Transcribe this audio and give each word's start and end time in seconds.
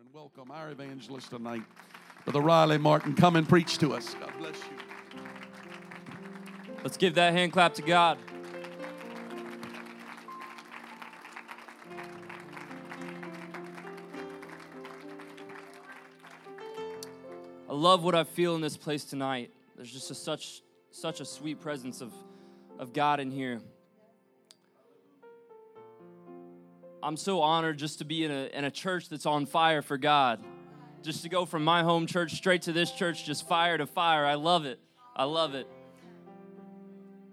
and 0.00 0.14
welcome 0.14 0.50
our 0.50 0.70
evangelist 0.70 1.28
tonight, 1.28 1.62
Brother 2.24 2.40
Riley 2.40 2.78
Martin. 2.78 3.14
Come 3.14 3.36
and 3.36 3.46
preach 3.46 3.76
to 3.78 3.92
us. 3.92 4.14
God 4.14 4.32
bless 4.38 4.56
you. 4.56 5.22
Let's 6.82 6.96
give 6.96 7.16
that 7.16 7.34
hand 7.34 7.52
clap 7.52 7.74
to 7.74 7.82
God. 7.82 8.16
I 17.68 17.74
love 17.74 18.02
what 18.02 18.14
I 18.14 18.24
feel 18.24 18.54
in 18.54 18.62
this 18.62 18.78
place 18.78 19.04
tonight. 19.04 19.50
There's 19.76 19.92
just 19.92 20.10
a, 20.10 20.14
such 20.14 20.62
such 20.92 21.20
a 21.20 21.26
sweet 21.26 21.60
presence 21.60 22.00
of, 22.00 22.12
of 22.78 22.94
God 22.94 23.20
in 23.20 23.30
here. 23.30 23.60
I'm 27.02 27.16
so 27.16 27.40
honored 27.40 27.78
just 27.78 27.98
to 27.98 28.04
be 28.04 28.24
in 28.24 28.30
a, 28.30 28.50
in 28.52 28.64
a 28.64 28.70
church 28.70 29.08
that's 29.08 29.26
on 29.26 29.46
fire 29.46 29.80
for 29.80 29.96
God. 29.96 30.44
Just 31.02 31.22
to 31.22 31.30
go 31.30 31.46
from 31.46 31.64
my 31.64 31.82
home 31.82 32.06
church 32.06 32.32
straight 32.32 32.62
to 32.62 32.72
this 32.72 32.90
church, 32.92 33.24
just 33.24 33.48
fire 33.48 33.78
to 33.78 33.86
fire. 33.86 34.26
I 34.26 34.34
love 34.34 34.66
it. 34.66 34.78
I 35.16 35.24
love 35.24 35.54
it. 35.54 35.66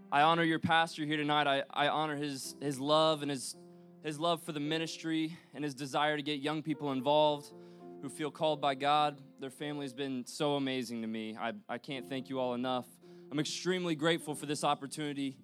I 0.09 0.21
honor 0.21 0.43
your 0.43 0.59
pastor 0.59 1.05
here 1.05 1.17
tonight. 1.17 1.47
I, 1.47 1.63
I 1.69 1.89
honor 1.89 2.15
his, 2.15 2.55
his 2.61 2.79
love 2.79 3.23
and 3.23 3.29
his, 3.29 3.57
his 4.03 4.17
love 4.17 4.41
for 4.41 4.53
the 4.53 4.59
ministry 4.61 5.37
and 5.53 5.65
his 5.65 5.73
desire 5.73 6.15
to 6.15 6.23
get 6.23 6.39
young 6.39 6.63
people 6.63 6.93
involved 6.93 7.51
who 8.01 8.07
feel 8.07 8.31
called 8.31 8.61
by 8.61 8.73
God. 8.73 9.19
Their 9.41 9.49
family 9.49 9.83
has 9.83 9.93
been 9.93 10.25
so 10.25 10.55
amazing 10.55 11.01
to 11.01 11.07
me. 11.07 11.35
I, 11.37 11.51
I 11.67 11.77
can't 11.77 12.07
thank 12.07 12.29
you 12.29 12.39
all 12.39 12.53
enough. 12.53 12.85
I'm 13.29 13.39
extremely 13.39 13.95
grateful 13.95 14.33
for 14.33 14.45
this 14.45 14.63
opportunity. 14.63 15.35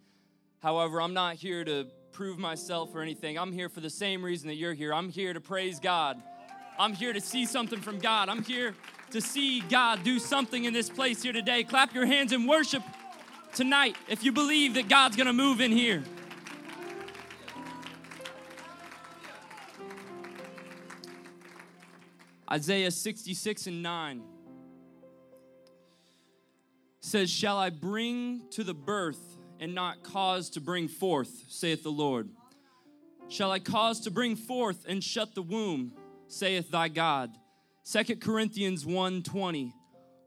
However, 0.59 1.01
I'm 1.01 1.13
not 1.13 1.35
here 1.35 1.65
to 1.65 1.87
prove 2.13 2.37
myself 2.37 2.91
or 2.93 3.01
anything. 3.01 3.37
I'm 3.37 3.51
here 3.51 3.67
for 3.67 3.81
the 3.81 3.89
same 3.89 4.23
reason 4.23 4.47
that 4.47 4.55
you're 4.55 4.73
here. 4.73 4.93
I'm 4.93 5.09
here 5.09 5.33
to 5.33 5.41
praise 5.41 5.79
God. 5.79 6.21
I'm 6.77 6.93
here 6.93 7.11
to 7.11 7.19
see 7.19 7.45
something 7.45 7.81
from 7.81 7.99
God. 7.99 8.29
I'm 8.29 8.43
here 8.43 8.75
to 9.11 9.19
see 9.19 9.61
God 9.61 10.03
do 10.03 10.19
something 10.19 10.65
in 10.65 10.73
this 10.73 10.89
place 10.89 11.23
here 11.23 11.33
today. 11.33 11.63
Clap 11.63 11.93
your 11.93 12.05
hands 12.05 12.31
and 12.31 12.47
worship 12.47 12.83
tonight 13.53 13.95
if 14.07 14.23
you 14.23 14.31
believe 14.31 14.75
that 14.75 14.87
God's 14.87 15.15
going 15.15 15.27
to 15.27 15.33
move 15.33 15.59
in 15.59 15.71
here. 15.71 16.03
Isaiah 22.49 22.91
66 22.91 23.65
and 23.65 23.81
9 23.81 24.21
says, 26.99 27.31
Shall 27.31 27.57
I 27.57 27.71
bring 27.71 28.43
to 28.51 28.63
the 28.63 28.75
birth 28.75 29.32
and 29.59 29.73
not 29.73 30.03
cause 30.03 30.49
to 30.51 30.61
bring 30.61 30.87
forth, 30.87 31.45
saith 31.49 31.83
the 31.83 31.91
Lord? 31.91 32.29
Shall 33.29 33.51
I 33.51 33.59
cause 33.59 34.01
to 34.01 34.11
bring 34.11 34.35
forth 34.35 34.85
and 34.87 35.03
shut 35.03 35.33
the 35.35 35.41
womb, 35.41 35.93
saith 36.27 36.69
thy 36.69 36.87
God? 36.89 37.31
Second 37.83 38.21
Corinthians 38.21 38.85
1:20. 38.85 39.73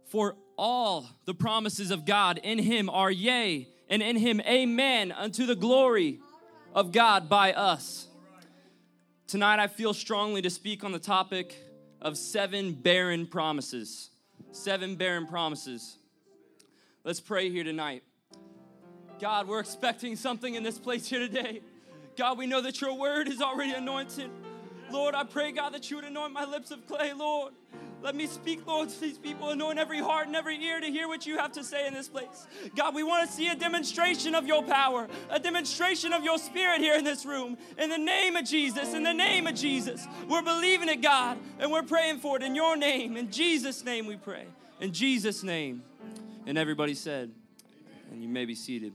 For 0.07 0.37
all 0.57 1.09
the 1.25 1.35
promises 1.35 1.91
of 1.91 2.05
God 2.05 2.39
in 2.43 2.59
him 2.59 2.89
are 2.89 3.11
yea, 3.11 3.69
and 3.89 4.03
in 4.03 4.17
him 4.17 4.41
amen 4.41 5.13
unto 5.13 5.47
the 5.47 5.57
glory 5.57 6.21
of 6.75 6.93
God 6.93 7.29
by 7.29 7.53
us. 7.53 8.09
Tonight 9.27 9.59
I 9.59 9.67
feel 9.67 9.93
strongly 9.93 10.43
to 10.43 10.51
speak 10.51 10.85
on 10.85 10.93
the 10.93 10.99
topic 10.99 11.57
of 12.01 12.17
seven 12.17 12.73
barren 12.73 13.27
promises. 13.27 14.11
Seven 14.53 14.97
barren 14.97 15.27
promises. 15.27 15.99
Let's 17.05 17.21
pray 17.21 17.51
here 17.51 17.65
tonight. 17.65 18.03
God, 19.21 19.49
we're 19.49 19.61
expecting 19.61 20.15
something 20.17 20.55
in 20.55 20.63
this 20.63 20.79
place 20.79 21.07
here 21.07 21.21
today. 21.21 21.63
God, 22.17 22.39
we 22.39 22.47
know 22.47 22.61
that 22.61 22.81
your 22.81 22.95
word 22.95 23.29
is 23.29 23.41
already 23.41 23.73
anointed. 23.73 24.31
Lord, 24.91 25.15
I 25.15 25.25
pray, 25.25 25.53
God, 25.53 25.75
that 25.75 25.91
you 25.91 25.97
would 25.97 26.05
anoint 26.05 26.33
my 26.33 26.45
lips 26.45 26.71
of 26.71 26.87
clay, 26.87 27.13
Lord. 27.13 27.53
Let 28.03 28.15
me 28.15 28.27
speak, 28.27 28.67
Lord, 28.67 28.91
to 28.91 29.01
these 29.01 29.19
people, 29.19 29.51
anoint 29.51 29.79
every 29.79 30.01
heart 30.01 30.27
and 30.27 30.37
every 30.37 30.63
ear 30.63 30.81
to 30.81 30.87
hear 30.87 31.09
what 31.09 31.27
you 31.27 31.39
have 31.39 31.53
to 31.53 31.65
say 31.65 31.87
in 31.87 31.95
this 31.95 32.09
place. 32.09 32.47
God, 32.77 32.95
we 32.95 33.03
want 33.03 33.29
to 33.29 33.35
see 33.35 33.49
a 33.49 33.57
demonstration 33.57 34.35
of 34.35 34.47
your 34.47 34.63
power, 34.63 35.09
a 35.31 35.41
demonstration 35.41 36.13
of 36.13 36.23
your 36.23 36.39
spirit 36.39 36.81
here 36.81 36.95
in 36.95 37.05
this 37.05 37.25
room. 37.25 37.57
In 37.79 37.89
the 37.91 37.99
name 37.99 38.37
of 38.37 38.45
Jesus, 38.45 38.93
in 38.93 39.03
the 39.03 39.15
name 39.15 39.47
of 39.47 39.55
Jesus. 39.55 40.07
We're 40.29 40.43
believing 40.43 40.89
it, 40.89 41.01
God, 41.03 41.39
and 41.59 41.73
we're 41.73 41.83
praying 41.83 42.21
for 42.21 42.37
it 42.37 42.43
in 42.43 42.55
your 42.55 42.77
name. 42.77 43.17
In 43.17 43.31
Jesus' 43.31 43.83
name 43.83 44.07
we 44.07 44.17
pray. 44.17 44.45
In 44.79 44.93
Jesus' 44.93 45.43
name. 45.43 45.83
And 46.47 46.57
everybody 46.59 46.95
said, 46.95 47.33
and 48.13 48.23
you 48.23 48.29
may 48.29 48.45
be 48.45 48.55
seated. 48.55 48.93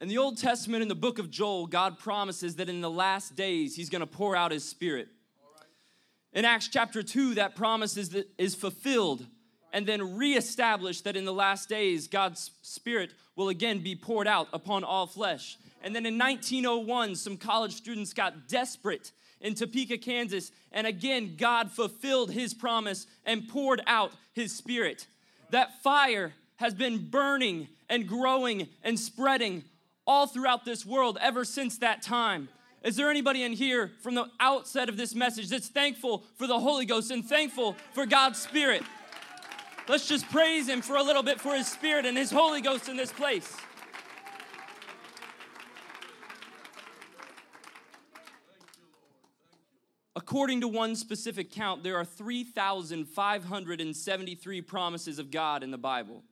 In 0.00 0.08
the 0.08 0.16
Old 0.16 0.38
Testament, 0.38 0.80
in 0.80 0.88
the 0.88 0.94
book 0.94 1.18
of 1.18 1.30
Joel, 1.30 1.66
God 1.66 1.98
promises 1.98 2.56
that 2.56 2.70
in 2.70 2.80
the 2.80 2.90
last 2.90 3.36
days, 3.36 3.76
He's 3.76 3.90
gonna 3.90 4.06
pour 4.06 4.34
out 4.34 4.50
His 4.50 4.64
Spirit. 4.64 5.08
In 6.32 6.46
Acts 6.46 6.68
chapter 6.68 7.02
2, 7.02 7.34
that 7.34 7.54
promise 7.54 7.98
is, 7.98 8.16
is 8.38 8.54
fulfilled 8.54 9.26
and 9.74 9.86
then 9.86 10.16
reestablished 10.16 11.04
that 11.04 11.16
in 11.16 11.26
the 11.26 11.34
last 11.34 11.68
days, 11.68 12.08
God's 12.08 12.50
Spirit 12.62 13.12
will 13.36 13.50
again 13.50 13.80
be 13.80 13.94
poured 13.94 14.26
out 14.26 14.48
upon 14.54 14.84
all 14.84 15.06
flesh. 15.06 15.58
And 15.82 15.94
then 15.94 16.06
in 16.06 16.16
1901, 16.16 17.16
some 17.16 17.36
college 17.36 17.74
students 17.74 18.14
got 18.14 18.48
desperate 18.48 19.12
in 19.42 19.54
Topeka, 19.54 19.98
Kansas, 19.98 20.50
and 20.72 20.86
again, 20.86 21.34
God 21.36 21.70
fulfilled 21.70 22.30
His 22.30 22.54
promise 22.54 23.06
and 23.26 23.48
poured 23.48 23.82
out 23.86 24.12
His 24.32 24.54
Spirit. 24.54 25.06
That 25.50 25.82
fire 25.82 26.32
has 26.56 26.72
been 26.72 27.10
burning 27.10 27.68
and 27.90 28.06
growing 28.06 28.68
and 28.82 28.98
spreading 28.98 29.64
all 30.06 30.26
throughout 30.26 30.64
this 30.64 30.84
world 30.84 31.18
ever 31.20 31.44
since 31.44 31.78
that 31.78 32.02
time. 32.02 32.48
Is 32.82 32.96
there 32.96 33.10
anybody 33.10 33.42
in 33.42 33.52
here 33.52 33.92
from 34.00 34.14
the 34.14 34.26
outset 34.40 34.88
of 34.88 34.96
this 34.96 35.14
message 35.14 35.48
that's 35.48 35.68
thankful 35.68 36.24
for 36.36 36.46
the 36.46 36.58
Holy 36.58 36.86
Ghost 36.86 37.10
and 37.10 37.22
thankful 37.24 37.76
for 37.92 38.06
God's 38.06 38.38
Spirit? 38.38 38.82
Let's 39.88 40.08
just 40.08 40.28
praise 40.30 40.68
Him 40.68 40.82
for 40.82 40.96
a 40.96 41.02
little 41.02 41.22
bit 41.22 41.40
for 41.40 41.54
His 41.54 41.66
Spirit 41.66 42.06
and 42.06 42.16
His 42.16 42.30
Holy 42.30 42.62
Ghost 42.62 42.88
in 42.88 42.96
this 42.96 43.12
place. 43.12 43.54
According 50.16 50.62
to 50.62 50.68
one 50.68 50.96
specific 50.96 51.50
count, 51.50 51.82
there 51.82 51.96
are 51.96 52.04
3,573 52.04 54.62
promises 54.62 55.18
of 55.18 55.30
God 55.30 55.62
in 55.62 55.70
the 55.70 55.78
Bible. 55.78 56.22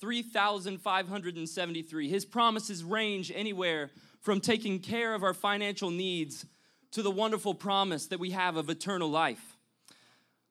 3,573. 0.00 2.08
His 2.08 2.24
promises 2.24 2.82
range 2.84 3.32
anywhere 3.34 3.90
from 4.20 4.40
taking 4.40 4.80
care 4.80 5.14
of 5.14 5.22
our 5.22 5.34
financial 5.34 5.90
needs 5.90 6.46
to 6.92 7.02
the 7.02 7.10
wonderful 7.10 7.54
promise 7.54 8.06
that 8.06 8.18
we 8.18 8.30
have 8.30 8.56
of 8.56 8.70
eternal 8.70 9.10
life. 9.10 9.56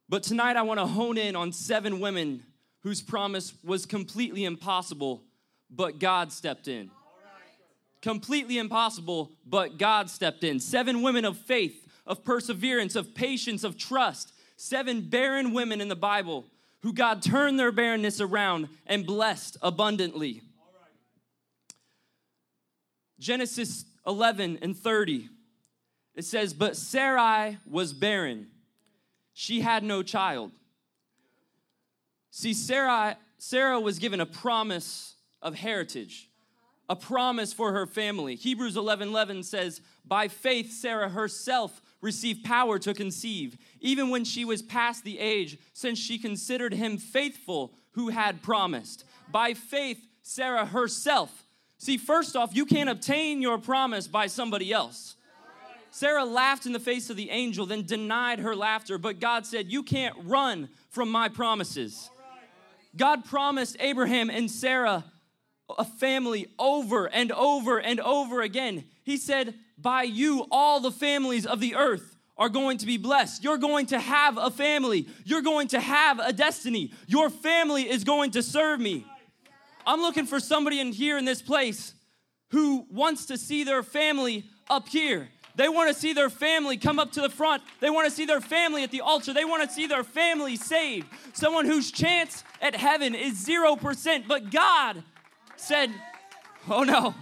But 0.08 0.24
tonight 0.24 0.56
I 0.56 0.62
want 0.62 0.80
to 0.80 0.86
hone 0.86 1.18
in 1.18 1.36
on 1.36 1.52
seven 1.52 2.00
women 2.00 2.44
whose 2.82 3.02
promise 3.02 3.54
was 3.64 3.86
completely 3.86 4.46
impossible, 4.46 5.24
but 5.70 6.00
God 6.00 6.32
stepped 6.32 6.68
in. 6.68 6.92
Completely 8.02 8.60
impossible, 8.60 9.32
but 9.46 9.80
God 9.80 10.10
stepped 10.10 10.44
in. 10.44 10.60
Seven 10.60 11.02
women 11.02 11.26
of 11.26 11.38
faith, 11.38 11.88
of 12.06 12.24
perseverance, 12.24 12.96
of 12.96 13.16
patience, 13.16 13.64
of 13.64 13.78
trust. 13.78 14.34
Seven 14.58 15.02
barren 15.02 15.54
women 15.54 15.82
in 15.82 15.88
the 15.88 15.96
Bible 15.96 16.46
who 16.85 16.94
God 16.94 17.23
turned 17.23 17.57
their 17.57 17.72
barrenness 17.72 18.22
around 18.22 18.69
and 18.85 19.07
blessed 19.07 19.57
abundantly. 19.63 20.44
Genesis 23.18 23.85
11 24.06 24.59
and 24.62 24.78
30, 24.78 25.28
it 26.13 26.25
says, 26.25 26.53
But 26.53 26.78
Sarai 26.78 27.57
was 27.66 27.91
barren. 27.91 28.50
She 29.34 29.62
had 29.62 29.84
no 29.84 30.03
child. 30.03 30.51
See, 32.29 32.53
Sarah, 32.53 33.17
Sarah 33.40 33.79
was 33.79 33.97
given 33.97 34.22
a 34.22 34.28
promise 34.28 35.16
of 35.41 35.56
heritage, 35.56 36.29
a 36.88 36.96
promise 36.96 37.52
for 37.52 37.72
her 37.72 37.88
family. 37.88 38.35
Hebrews 38.35 38.78
11 38.78 39.07
11 39.07 39.41
says, 39.41 39.81
By 40.06 40.28
faith, 40.28 40.72
Sarah 40.72 41.09
herself 41.09 41.81
received 42.05 42.46
power 42.46 42.79
to 42.79 42.93
conceive, 42.93 43.57
even 43.81 44.09
when 44.09 44.23
she 44.23 44.46
was 44.46 44.61
past 44.61 45.03
the 45.03 45.19
age, 45.19 45.57
since 45.73 45.99
she 45.99 46.17
considered 46.17 46.73
him 46.73 46.97
faithful 46.97 47.73
who 47.93 48.09
had 48.09 48.43
promised. 48.43 49.03
By 49.31 49.55
faith, 49.55 49.99
Sarah 50.22 50.66
herself. 50.66 51.43
See, 51.79 51.97
first 51.97 52.35
off, 52.35 52.55
you 52.55 52.66
can't 52.66 52.90
obtain 52.90 53.41
your 53.41 53.57
promise 53.57 54.07
by 54.07 54.28
somebody 54.28 54.72
else. 54.72 55.16
Sarah 55.91 56.25
laughed 56.25 56.66
in 56.66 56.73
the 56.73 56.79
face 56.79 57.09
of 57.09 57.17
the 57.17 57.29
angel, 57.29 57.66
then 57.66 57.85
denied 57.85 58.40
her 58.40 58.55
laughter, 58.55 58.97
but 58.97 59.19
God 59.19 59.46
said, 59.46 59.72
You 59.72 59.81
can't 59.81 60.16
run 60.23 60.69
from 60.90 61.09
my 61.09 61.28
promises. 61.28 62.09
God 62.96 63.25
promised 63.25 63.78
Abraham 63.79 64.29
and 64.29 64.49
Sarah 64.49 65.05
a 65.78 65.84
family 65.84 66.47
over 66.59 67.07
and 67.07 67.31
over 67.31 67.79
and 67.79 67.99
over 67.99 68.41
again. 68.41 68.84
He 69.03 69.17
said, 69.17 69.55
By 69.78 70.04
you, 70.04 70.46
all 70.52 70.80
the 70.80 70.92
families 70.92 71.46
of 71.46 71.60
the 71.60 71.76
earth 71.76 72.16
are 72.38 72.50
going 72.50 72.78
to 72.80 72.86
be 72.86 72.98
blessed. 72.98 73.44
You're 73.44 73.58
going 73.58 73.88
to 73.88 74.00
have 74.00 74.38
a 74.38 74.50
family. 74.50 75.08
You're 75.24 75.42
going 75.42 75.70
to 75.70 75.80
have 75.80 76.20
a 76.20 76.34
destiny. 76.34 76.92
Your 77.08 77.30
family 77.30 77.90
is 77.90 78.04
going 78.04 78.32
to 78.32 78.44
serve 78.44 78.80
me. 78.80 79.06
I'm 79.86 80.02
looking 80.02 80.26
for 80.26 80.40
somebody 80.40 80.80
in 80.80 80.92
here 80.92 81.18
in 81.18 81.26
this 81.26 81.42
place 81.42 81.94
who 82.50 82.86
wants 82.90 83.28
to 83.28 83.38
see 83.38 83.64
their 83.64 83.84
family 83.84 84.46
up 84.70 84.88
here. 84.88 85.30
They 85.56 85.70
want 85.70 85.94
to 85.94 86.00
see 86.00 86.12
their 86.14 86.30
family 86.30 86.76
come 86.78 87.00
up 87.00 87.14
to 87.14 87.22
the 87.22 87.30
front. 87.30 87.64
They 87.80 87.90
want 87.90 88.10
to 88.10 88.12
see 88.12 88.26
their 88.26 88.42
family 88.42 88.84
at 88.84 88.92
the 88.92 89.02
altar. 89.02 89.34
They 89.34 89.46
want 89.46 89.68
to 89.68 89.74
see 89.74 89.88
their 89.88 90.04
family 90.04 90.58
saved. 90.58 91.08
Someone 91.34 91.66
whose 91.66 91.92
chance 91.92 92.44
at 92.62 92.76
heaven 92.76 93.16
is 93.16 93.46
0%. 93.46 94.28
But 94.28 94.52
God 94.52 95.04
said, 95.56 95.92
Oh 96.68 96.84
no, 96.84 97.14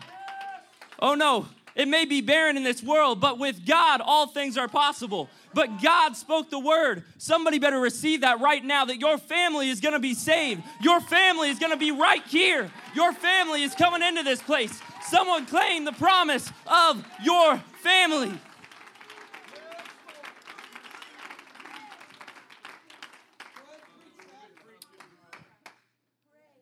oh 0.99 1.15
no, 1.15 1.47
it 1.75 1.87
may 1.87 2.05
be 2.05 2.21
barren 2.21 2.55
in 2.55 2.63
this 2.63 2.83
world, 2.83 3.19
but 3.19 3.39
with 3.39 3.65
God, 3.65 4.01
all 4.03 4.27
things 4.27 4.57
are 4.57 4.67
possible. 4.67 5.29
But 5.53 5.81
God 5.81 6.15
spoke 6.15 6.49
the 6.49 6.59
word. 6.59 7.03
Somebody 7.17 7.57
better 7.57 7.79
receive 7.79 8.21
that 8.21 8.39
right 8.41 8.63
now 8.63 8.85
that 8.85 8.99
your 8.99 9.17
family 9.17 9.69
is 9.69 9.79
to 9.93 9.99
be 9.99 10.13
saved. 10.13 10.61
Your 10.81 10.99
family 10.99 11.49
is 11.49 11.57
to 11.71 11.77
be 11.77 11.91
right 11.91 12.23
here. 12.25 12.71
Your 12.95 13.11
family 13.11 13.63
is 13.63 13.73
coming 13.73 14.03
into 14.03 14.23
this 14.23 14.41
place. 14.41 14.79
Someone 15.03 15.45
claim 15.45 15.85
the 15.85 15.91
promise 15.93 16.51
of 16.67 17.03
your 17.23 17.57
family. 17.81 18.33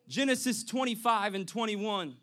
Genesis 0.08 0.62
25 0.64 1.34
and 1.34 1.48
21. 1.48 2.16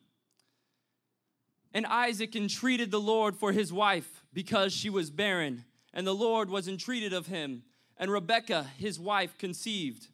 And 1.73 1.85
Isaac 1.85 2.35
entreated 2.35 2.91
the 2.91 2.99
Lord 2.99 3.35
for 3.35 3.51
his 3.51 3.71
wife 3.71 4.23
because 4.33 4.73
she 4.73 4.89
was 4.89 5.09
barren, 5.09 5.65
and 5.93 6.05
the 6.05 6.15
Lord 6.15 6.49
was 6.49 6.67
entreated 6.67 7.13
of 7.13 7.27
him. 7.27 7.63
And 7.97 8.11
Rebekah, 8.11 8.65
his 8.77 8.99
wife, 8.99 9.37
conceived. 9.37 10.07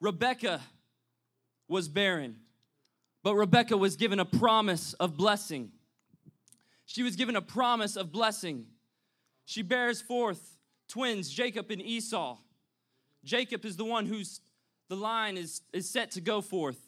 Rebekah 0.00 0.60
was 1.68 1.88
barren, 1.88 2.36
but 3.22 3.34
Rebekah 3.34 3.76
was 3.76 3.96
given 3.96 4.20
a 4.20 4.24
promise 4.24 4.92
of 4.94 5.16
blessing. 5.16 5.72
She 6.86 7.02
was 7.02 7.16
given 7.16 7.36
a 7.36 7.42
promise 7.42 7.96
of 7.96 8.12
blessing. 8.12 8.66
She 9.46 9.62
bears 9.62 10.00
forth 10.00 10.58
twins, 10.88 11.30
Jacob 11.30 11.70
and 11.70 11.82
Esau. 11.82 12.36
Jacob 13.24 13.64
is 13.64 13.76
the 13.76 13.84
one 13.84 14.06
whose 14.06 14.40
the 14.88 14.96
line 14.96 15.36
is, 15.36 15.62
is 15.72 15.88
set 15.88 16.10
to 16.12 16.20
go 16.20 16.40
forth. 16.40 16.78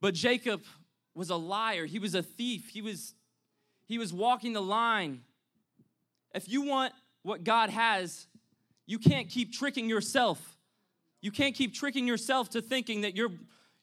But 0.00 0.14
Jacob 0.14 0.62
was 1.20 1.28
a 1.28 1.36
liar. 1.36 1.84
He 1.84 1.98
was 1.98 2.14
a 2.14 2.22
thief. 2.22 2.70
He 2.70 2.80
was, 2.80 3.12
he 3.84 3.98
was 3.98 4.10
walking 4.10 4.54
the 4.54 4.62
line. 4.62 5.20
If 6.34 6.48
you 6.48 6.62
want 6.62 6.94
what 7.22 7.44
God 7.44 7.68
has, 7.68 8.26
you 8.86 8.98
can't 8.98 9.28
keep 9.28 9.52
tricking 9.52 9.86
yourself. 9.86 10.56
You 11.20 11.30
can't 11.30 11.54
keep 11.54 11.74
tricking 11.74 12.08
yourself 12.08 12.48
to 12.50 12.62
thinking 12.62 13.02
that 13.02 13.14
you're 13.14 13.32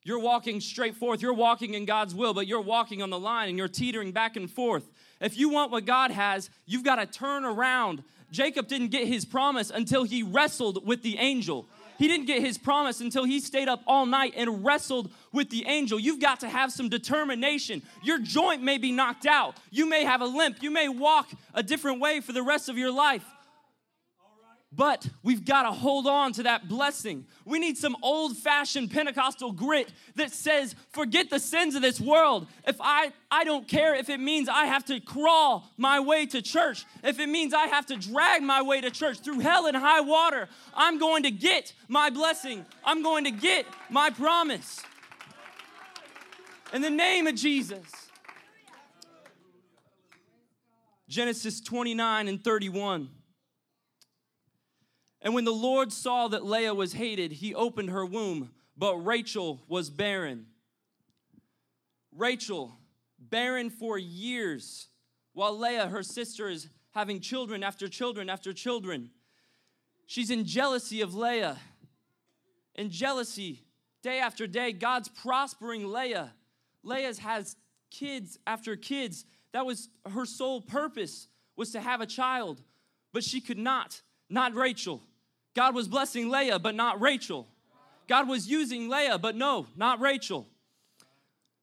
you're 0.03 0.19
walking 0.19 0.61
straight 0.61 0.95
forth. 0.95 1.21
You're 1.21 1.33
walking 1.33 1.73
in 1.73 1.83
God's 1.85 2.15
will, 2.15 2.33
but 2.33 2.47
you're 2.47 2.61
walking 2.61 3.03
on 3.03 3.09
the 3.09 3.19
line 3.19 3.49
and 3.49 3.57
you're 3.57 3.67
teetering 3.67 4.13
back 4.13 4.37
and 4.37 4.49
forth. 4.49 4.89
If 5.19 5.37
you 5.37 5.49
want 5.49 5.69
what 5.69 5.85
God 5.85 6.11
has, 6.11 6.49
you've 6.65 6.85
got 6.85 6.95
to 6.95 7.05
turn 7.05 7.43
around. 7.43 8.03
Jacob 8.31 8.67
didn't 8.67 8.87
get 8.87 9.05
his 9.05 9.25
promise 9.25 9.69
until 9.69 10.05
he 10.05 10.23
wrestled 10.23 10.87
with 10.87 11.03
the 11.03 11.17
angel. 11.17 11.67
He 11.97 12.07
didn't 12.07 12.27
get 12.27 12.41
his 12.41 12.57
promise 12.57 13.01
until 13.01 13.23
he 13.23 13.39
stayed 13.39 13.67
up 13.67 13.81
all 13.87 14.05
night 14.05 14.33
and 14.35 14.63
wrestled 14.63 15.11
with 15.31 15.49
the 15.49 15.65
angel. 15.65 15.99
You've 15.99 16.19
got 16.19 16.39
to 16.41 16.49
have 16.49 16.71
some 16.71 16.89
determination. 16.89 17.81
Your 18.03 18.19
joint 18.19 18.61
may 18.61 18.77
be 18.77 18.91
knocked 18.91 19.25
out. 19.25 19.57
You 19.71 19.87
may 19.87 20.03
have 20.03 20.21
a 20.21 20.25
limp. 20.25 20.61
You 20.61 20.71
may 20.71 20.87
walk 20.87 21.29
a 21.53 21.63
different 21.63 21.99
way 21.99 22.19
for 22.19 22.33
the 22.33 22.43
rest 22.43 22.69
of 22.69 22.77
your 22.77 22.91
life. 22.91 23.25
But 24.73 25.07
we've 25.23 25.45
got 25.45 25.63
to 25.63 25.71
hold 25.71 26.07
on 26.07 26.33
to 26.33 26.43
that 26.43 26.67
blessing. 26.67 27.25
We 27.45 27.57
need 27.57 27.77
some 27.77 27.95
old 28.01 28.35
fashioned 28.37 28.91
Pentecostal 28.91 29.53
grit 29.53 29.91
that 30.15 30.31
says, 30.31 30.75
forget 30.91 31.29
the 31.29 31.39
sins 31.39 31.75
of 31.75 31.81
this 31.81 32.01
world. 32.01 32.47
If 32.67 32.75
I, 32.81 33.13
I 33.31 33.45
don't 33.45 33.65
care 33.65 33.95
if 33.95 34.09
it 34.09 34.19
means 34.19 34.49
I 34.49 34.65
have 34.65 34.83
to 34.85 34.99
crawl 34.99 35.71
my 35.77 36.01
way 36.01 36.25
to 36.27 36.41
church, 36.41 36.85
if 37.01 37.17
it 37.19 37.29
means 37.29 37.53
I 37.53 37.67
have 37.67 37.85
to 37.87 37.95
drag 37.95 38.43
my 38.43 38.61
way 38.61 38.81
to 38.81 38.91
church 38.91 39.19
through 39.19 39.39
hell 39.39 39.67
and 39.67 39.77
high 39.77 40.01
water, 40.01 40.49
I'm 40.75 40.99
going 40.99 41.23
to 41.23 41.31
get 41.31 41.73
my 41.87 42.09
blessing. 42.09 42.65
I'm 42.83 43.03
going 43.03 43.23
to 43.23 43.31
get 43.31 43.65
my 43.89 44.09
promise. 44.09 44.81
In 46.73 46.81
the 46.81 46.89
name 46.89 47.25
of 47.25 47.35
Jesus. 47.35 47.85
Genesis 51.07 51.61
29 51.61 52.27
and 52.27 52.43
31. 52.43 53.09
And 55.27 55.33
when 55.33 55.43
the 55.43 55.51
Lord 55.51 55.91
saw 55.91 56.29
that 56.29 56.45
Leah 56.45 56.73
was 56.73 56.93
hated, 56.93 57.33
he 57.33 57.53
opened 57.53 57.89
her 57.89 58.05
womb, 58.05 58.51
but 58.77 58.95
Rachel 58.95 59.61
was 59.67 59.89
barren. 59.89 60.45
Rachel, 62.15 62.77
barren 63.19 63.69
for 63.69 63.97
years, 63.97 64.87
while 65.33 65.59
Leah, 65.59 65.89
her 65.89 66.01
sister, 66.01 66.47
is 66.47 66.69
having 66.91 67.19
children 67.19 67.61
after 67.61 67.89
children 67.89 68.29
after 68.29 68.53
children. 68.53 69.09
She's 70.05 70.31
in 70.31 70.45
jealousy 70.45 71.01
of 71.01 71.13
Leah. 71.13 71.57
In 72.75 72.89
jealousy, 72.89 73.65
day 74.01 74.19
after 74.19 74.47
day, 74.47 74.71
God's 74.71 75.09
prospering 75.09 75.91
Leah. 75.91 76.31
Leah 76.83 77.13
has 77.19 77.57
kids 77.91 78.39
after 78.47 78.77
kids. 78.77 79.25
That 79.51 79.65
was 79.65 79.89
her 80.09 80.25
sole 80.25 80.61
purpose 80.61 81.27
was 81.57 81.71
to 81.71 81.81
have 81.81 81.99
a 81.99 82.05
child, 82.05 82.61
but 83.11 83.25
she 83.25 83.41
could 83.41 83.57
not 83.57 84.01
not 84.29 84.55
Rachel. 84.55 85.01
God 85.57 85.73
was 85.73 85.87
blessing 85.87 86.29
Leah, 86.29 86.59
but 86.59 86.75
not 86.75 87.01
Rachel. 87.01 87.47
God 88.07 88.29
was 88.29 88.47
using 88.47 88.89
Leah, 88.89 89.17
but 89.17 89.35
no, 89.35 89.65
not 89.75 89.99
Rachel. 89.99 90.47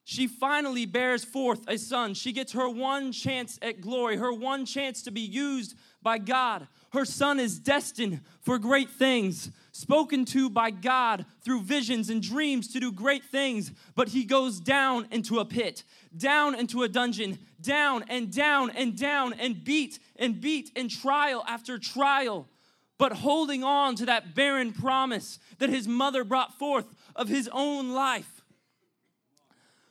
She 0.03 0.27
finally 0.27 0.85
bears 0.85 1.23
forth 1.23 1.61
a 1.69 1.77
son. 1.77 2.13
She 2.13 2.33
gets 2.33 2.51
her 2.51 2.67
one 2.67 3.13
chance 3.13 3.57
at 3.61 3.79
glory, 3.79 4.17
her 4.17 4.33
one 4.33 4.65
chance 4.65 5.01
to 5.03 5.11
be 5.11 5.21
used 5.21 5.75
by 6.01 6.17
God. 6.17 6.67
Her 6.91 7.05
son 7.05 7.39
is 7.39 7.57
destined 7.57 8.19
for 8.41 8.59
great 8.59 8.89
things, 8.89 9.49
spoken 9.71 10.25
to 10.25 10.49
by 10.49 10.71
God 10.71 11.25
through 11.45 11.61
visions 11.61 12.09
and 12.09 12.21
dreams 12.21 12.73
to 12.73 12.81
do 12.81 12.91
great 12.91 13.23
things, 13.23 13.71
but 13.95 14.09
he 14.09 14.25
goes 14.25 14.59
down 14.59 15.07
into 15.09 15.39
a 15.39 15.45
pit, 15.45 15.85
down 16.17 16.53
into 16.53 16.83
a 16.83 16.89
dungeon, 16.89 17.39
down 17.61 18.03
and 18.09 18.29
down 18.29 18.71
and 18.71 18.97
down 18.97 19.31
and 19.31 19.63
beat 19.63 19.99
and 20.17 20.41
beat 20.41 20.69
and 20.75 20.91
trial 20.91 21.45
after 21.47 21.79
trial 21.79 22.49
but 22.97 23.11
holding 23.13 23.63
on 23.63 23.95
to 23.95 24.05
that 24.05 24.35
barren 24.35 24.71
promise 24.71 25.39
that 25.59 25.69
his 25.69 25.87
mother 25.87 26.23
brought 26.23 26.57
forth 26.57 26.85
of 27.15 27.27
his 27.27 27.49
own 27.51 27.93
life. 27.93 28.43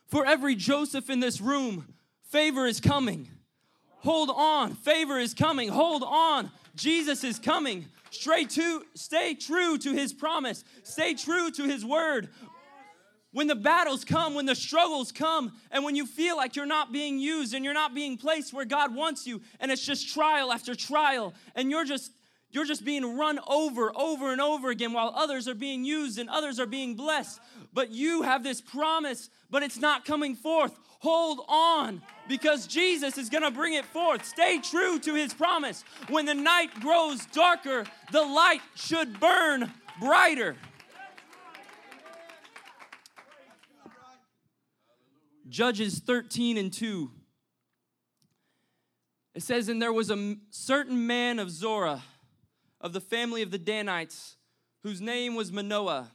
For 0.07 0.25
every 0.25 0.55
Joseph 0.55 1.11
in 1.11 1.21
this 1.21 1.41
room, 1.41 1.95
favor 2.31 2.67
is 2.67 2.81
coming. 2.81 3.29
Hold 3.99 4.31
on, 4.31 4.75
favor 4.75 5.19
is 5.19 5.35
coming. 5.35 5.69
Hold 5.69 6.03
on, 6.03 6.51
Jesus 6.77 7.25
is 7.25 7.39
coming. 7.39 7.87
Stay, 8.11 8.45
to, 8.45 8.85
stay 8.95 9.35
true 9.35 9.77
to 9.79 9.93
his 9.93 10.13
promise, 10.13 10.63
stay 10.85 11.15
true 11.15 11.51
to 11.51 11.65
his 11.65 11.85
word. 11.85 12.29
When 13.33 13.49
the 13.49 13.57
battles 13.57 14.05
come, 14.05 14.35
when 14.35 14.47
the 14.47 14.55
struggles 14.55 15.11
come, 15.11 15.53
and 15.73 15.85
when 15.85 15.97
you 15.97 16.07
feel 16.07 16.37
like 16.37 16.55
you're 16.55 16.67
not 16.67 16.93
being 16.93 17.19
used 17.19 17.53
and 17.53 17.65
you're 17.65 17.75
not 17.75 17.93
being 17.93 18.17
placed 18.17 18.53
where 18.53 18.65
God 18.65 18.95
wants 18.95 19.27
you, 19.27 19.43
and 19.59 19.73
it's 19.73 19.85
just 19.85 20.15
trial 20.15 20.53
after 20.53 20.77
trial, 20.77 21.35
and 21.57 21.69
you're 21.69 21.85
just 21.85 22.13
you're 22.55 22.65
just 22.65 22.85
being 22.85 23.17
run 23.17 23.41
over, 23.49 23.91
over 23.97 24.31
and 24.31 24.41
over 24.41 24.71
again 24.71 24.93
while 24.93 25.13
others 25.17 25.49
are 25.49 25.57
being 25.57 25.85
used 25.85 26.21
and 26.21 26.31
others 26.31 26.61
are 26.61 26.67
being 26.67 26.95
blessed. 26.95 27.41
But 27.73 27.91
you 27.91 28.23
have 28.23 28.45
this 28.45 28.61
promise, 28.61 29.29
but 29.51 29.65
it's 29.65 29.79
not 29.79 30.05
coming 30.05 30.37
forth. 30.37 30.79
Hold 31.01 31.41
on 31.49 32.01
because 32.29 32.69
Jesus 32.69 33.19
is 33.19 33.29
going 33.29 33.43
to 33.43 33.51
bring 33.51 33.75
it 33.75 33.85
forth. 33.85 34.25
Stay 34.25 34.61
true 34.61 35.01
to 35.01 35.15
his 35.15 35.35
promise. 35.35 35.83
When 36.09 36.27
the 36.27 36.35
night 36.35 36.81
grows 36.81 37.27
darker, 37.27 37.85
the 38.13 38.23
light 38.23 38.61
should 38.77 39.19
burn 39.19 39.73
brighter. 40.01 40.55
Judges 45.49 45.99
13 45.99 46.57
and 46.57 46.73
2. 46.73 47.11
It 49.35 49.43
says, 49.43 49.69
And 49.69 49.83
there 49.83 49.93
was 49.93 50.13
a 50.13 50.37
certain 50.51 51.09
man 51.09 51.41
of 51.41 51.51
Zorah 51.51 52.03
of 52.85 52.93
the 52.93 53.01
family 53.01 53.41
of 53.41 53.51
the 53.51 53.59
Danites, 53.59 54.37
whose 54.83 55.01
name 55.01 55.35
was 55.35 55.51
Manoah, 55.51 56.11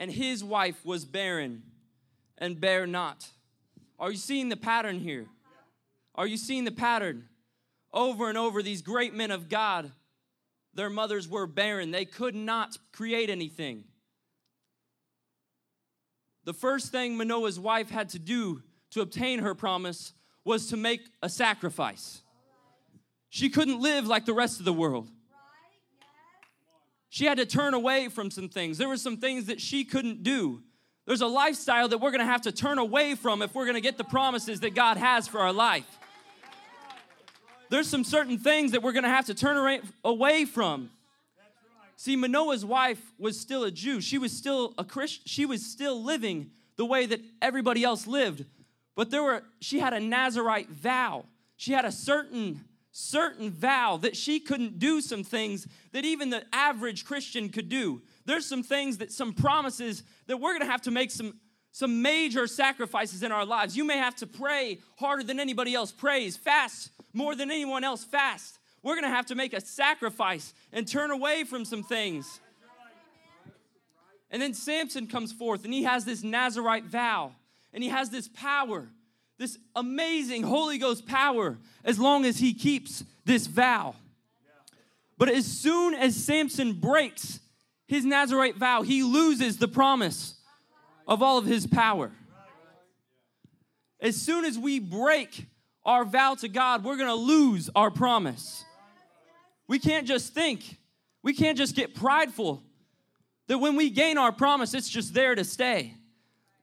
and 0.00 0.10
his 0.10 0.42
wife 0.42 0.84
was 0.84 1.04
barren 1.04 1.62
and 2.36 2.60
bare 2.60 2.84
not. 2.84 3.30
Are 4.00 4.10
you 4.10 4.16
seeing 4.16 4.48
the 4.48 4.56
pattern 4.56 4.98
here? 4.98 5.26
Are 6.16 6.26
you 6.26 6.36
seeing 6.36 6.64
the 6.64 6.72
pattern? 6.72 7.28
Over 7.92 8.28
and 8.28 8.36
over, 8.36 8.60
these 8.60 8.82
great 8.82 9.14
men 9.14 9.30
of 9.30 9.48
God, 9.48 9.92
their 10.74 10.90
mothers 10.90 11.28
were 11.28 11.46
barren. 11.46 11.92
They 11.92 12.04
could 12.04 12.34
not 12.34 12.76
create 12.92 13.30
anything. 13.30 13.84
The 16.42 16.54
first 16.54 16.90
thing 16.90 17.16
Manoah's 17.16 17.60
wife 17.60 17.88
had 17.88 18.08
to 18.10 18.18
do 18.18 18.64
to 18.90 19.00
obtain 19.00 19.38
her 19.38 19.54
promise 19.54 20.12
was 20.44 20.66
to 20.70 20.76
make 20.76 21.02
a 21.22 21.28
sacrifice. 21.28 22.20
She 23.28 23.48
couldn't 23.48 23.80
live 23.80 24.08
like 24.08 24.24
the 24.24 24.34
rest 24.34 24.58
of 24.58 24.64
the 24.64 24.72
world. 24.72 25.08
She 27.14 27.26
had 27.26 27.38
to 27.38 27.46
turn 27.46 27.74
away 27.74 28.08
from 28.08 28.28
some 28.32 28.48
things. 28.48 28.76
There 28.76 28.88
were 28.88 28.96
some 28.96 29.18
things 29.18 29.46
that 29.46 29.60
she 29.60 29.84
couldn't 29.84 30.24
do. 30.24 30.64
There's 31.06 31.20
a 31.20 31.28
lifestyle 31.28 31.86
that 31.86 31.98
we're 31.98 32.10
gonna 32.10 32.24
have 32.24 32.42
to 32.42 32.50
turn 32.50 32.78
away 32.78 33.14
from 33.14 33.40
if 33.40 33.54
we're 33.54 33.66
gonna 33.66 33.80
get 33.80 33.96
the 33.96 34.02
promises 34.02 34.58
that 34.60 34.74
God 34.74 34.96
has 34.96 35.28
for 35.28 35.38
our 35.38 35.52
life. 35.52 35.86
There's 37.70 37.88
some 37.88 38.02
certain 38.02 38.36
things 38.36 38.72
that 38.72 38.82
we're 38.82 38.90
going 38.90 39.04
to 39.04 39.10
have 39.10 39.26
to 39.26 39.34
turn 39.34 39.80
away 40.02 40.44
from. 40.44 40.90
See, 41.96 42.16
Manoah's 42.16 42.64
wife 42.64 43.00
was 43.16 43.38
still 43.38 43.62
a 43.62 43.70
Jew. 43.70 44.00
She 44.00 44.18
was 44.18 44.32
still 44.32 44.74
a 44.76 44.84
Christian. 44.84 45.22
She 45.26 45.46
was 45.46 45.64
still 45.64 46.02
living 46.02 46.50
the 46.76 46.84
way 46.84 47.06
that 47.06 47.20
everybody 47.40 47.84
else 47.84 48.08
lived. 48.08 48.44
But 48.96 49.10
there 49.10 49.22
were 49.22 49.44
she 49.60 49.78
had 49.78 49.92
a 49.92 50.00
Nazarite 50.00 50.70
vow. 50.70 51.26
She 51.56 51.72
had 51.72 51.84
a 51.84 51.92
certain 51.92 52.64
certain 52.96 53.50
vow 53.50 53.96
that 53.96 54.16
she 54.16 54.38
couldn't 54.38 54.78
do 54.78 55.00
some 55.00 55.24
things 55.24 55.66
that 55.90 56.04
even 56.04 56.30
the 56.30 56.44
average 56.52 57.04
Christian 57.04 57.48
could 57.48 57.68
do. 57.68 58.00
There's 58.24 58.46
some 58.46 58.62
things 58.62 58.98
that 58.98 59.10
some 59.10 59.32
promises 59.32 60.04
that 60.28 60.36
we're 60.36 60.58
to 60.60 60.64
have 60.64 60.82
to 60.82 60.90
make 60.90 61.10
some 61.10 61.34
some 61.72 62.02
major 62.02 62.46
sacrifices 62.46 63.24
in 63.24 63.32
our 63.32 63.44
lives. 63.44 63.76
You 63.76 63.84
may 63.84 63.98
have 63.98 64.14
to 64.16 64.28
pray 64.28 64.78
harder 64.96 65.24
than 65.24 65.40
anybody 65.40 65.74
else 65.74 65.90
prays, 65.90 66.36
fast 66.36 66.90
more 67.12 67.34
than 67.34 67.50
anyone 67.50 67.82
else 67.82 68.04
fast. 68.04 68.60
We're 68.80 69.00
to 69.00 69.08
have 69.08 69.26
to 69.26 69.34
make 69.34 69.54
a 69.54 69.60
sacrifice 69.60 70.54
and 70.72 70.86
turn 70.86 71.10
away 71.10 71.42
from 71.42 71.64
some 71.64 71.82
things. 71.82 72.40
And 74.30 74.40
then 74.40 74.54
Samson 74.54 75.08
comes 75.08 75.32
forth 75.32 75.64
and 75.64 75.74
he 75.74 75.82
has 75.82 76.04
this 76.04 76.22
Nazarite 76.22 76.84
vow 76.84 77.32
and 77.72 77.82
he 77.82 77.88
has 77.88 78.08
this 78.08 78.28
power, 78.28 78.88
this 79.38 79.58
amazing 79.74 80.42
Holy 80.42 80.78
Ghost 80.78 81.06
power, 81.06 81.58
as 81.84 81.98
long 81.98 82.24
as 82.24 82.38
he 82.38 82.54
keeps 82.54 83.04
this 83.24 83.46
vow. 83.46 83.94
But 85.18 85.28
as 85.28 85.46
soon 85.46 85.94
as 85.94 86.16
Samson 86.16 86.74
breaks 86.74 87.40
his 87.86 88.04
Nazarite 88.04 88.56
vow, 88.56 88.82
he 88.82 89.02
loses 89.02 89.58
the 89.58 89.68
promise 89.68 90.34
of 91.06 91.22
all 91.22 91.38
of 91.38 91.46
his 91.46 91.66
power. 91.66 92.12
As 94.00 94.16
soon 94.16 94.44
as 94.44 94.58
we 94.58 94.78
break 94.80 95.46
our 95.84 96.04
vow 96.04 96.34
to 96.34 96.48
God, 96.48 96.84
we're 96.84 96.96
gonna 96.96 97.14
lose 97.14 97.70
our 97.74 97.90
promise. 97.90 98.64
We 99.66 99.78
can't 99.78 100.06
just 100.06 100.34
think, 100.34 100.78
we 101.22 101.32
can't 101.32 101.56
just 101.56 101.74
get 101.74 101.94
prideful 101.94 102.62
that 103.46 103.58
when 103.58 103.76
we 103.76 103.90
gain 103.90 104.18
our 104.18 104.32
promise, 104.32 104.74
it's 104.74 104.88
just 104.88 105.14
there 105.14 105.34
to 105.34 105.44
stay. 105.44 105.94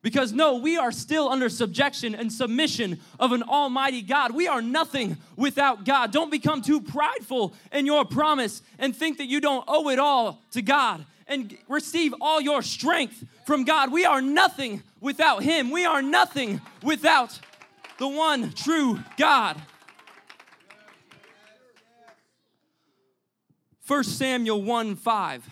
Because 0.01 0.33
no, 0.33 0.55
we 0.55 0.77
are 0.77 0.91
still 0.91 1.29
under 1.29 1.47
subjection 1.47 2.15
and 2.15 2.33
submission 2.33 2.99
of 3.19 3.33
an 3.33 3.43
almighty 3.43 4.01
God. 4.01 4.33
We 4.33 4.47
are 4.47 4.61
nothing 4.61 5.17
without 5.35 5.85
God. 5.85 6.11
Don't 6.11 6.31
become 6.31 6.63
too 6.63 6.81
prideful 6.81 7.53
in 7.71 7.85
your 7.85 8.03
promise 8.03 8.63
and 8.79 8.95
think 8.95 9.19
that 9.19 9.27
you 9.27 9.39
don't 9.39 9.63
owe 9.67 9.89
it 9.89 9.99
all 9.99 10.41
to 10.51 10.63
God 10.63 11.05
and 11.27 11.55
receive 11.67 12.15
all 12.19 12.41
your 12.41 12.63
strength 12.63 13.23
from 13.45 13.63
God. 13.63 13.91
We 13.91 14.05
are 14.05 14.21
nothing 14.21 14.81
without 14.99 15.43
Him. 15.43 15.69
We 15.69 15.85
are 15.85 16.01
nothing 16.01 16.61
without 16.81 17.39
the 17.99 18.07
one 18.07 18.51
true 18.53 18.99
God. 19.17 19.61
1 23.87 24.03
Samuel 24.03 24.63
1 24.63 24.95
5. 24.95 25.49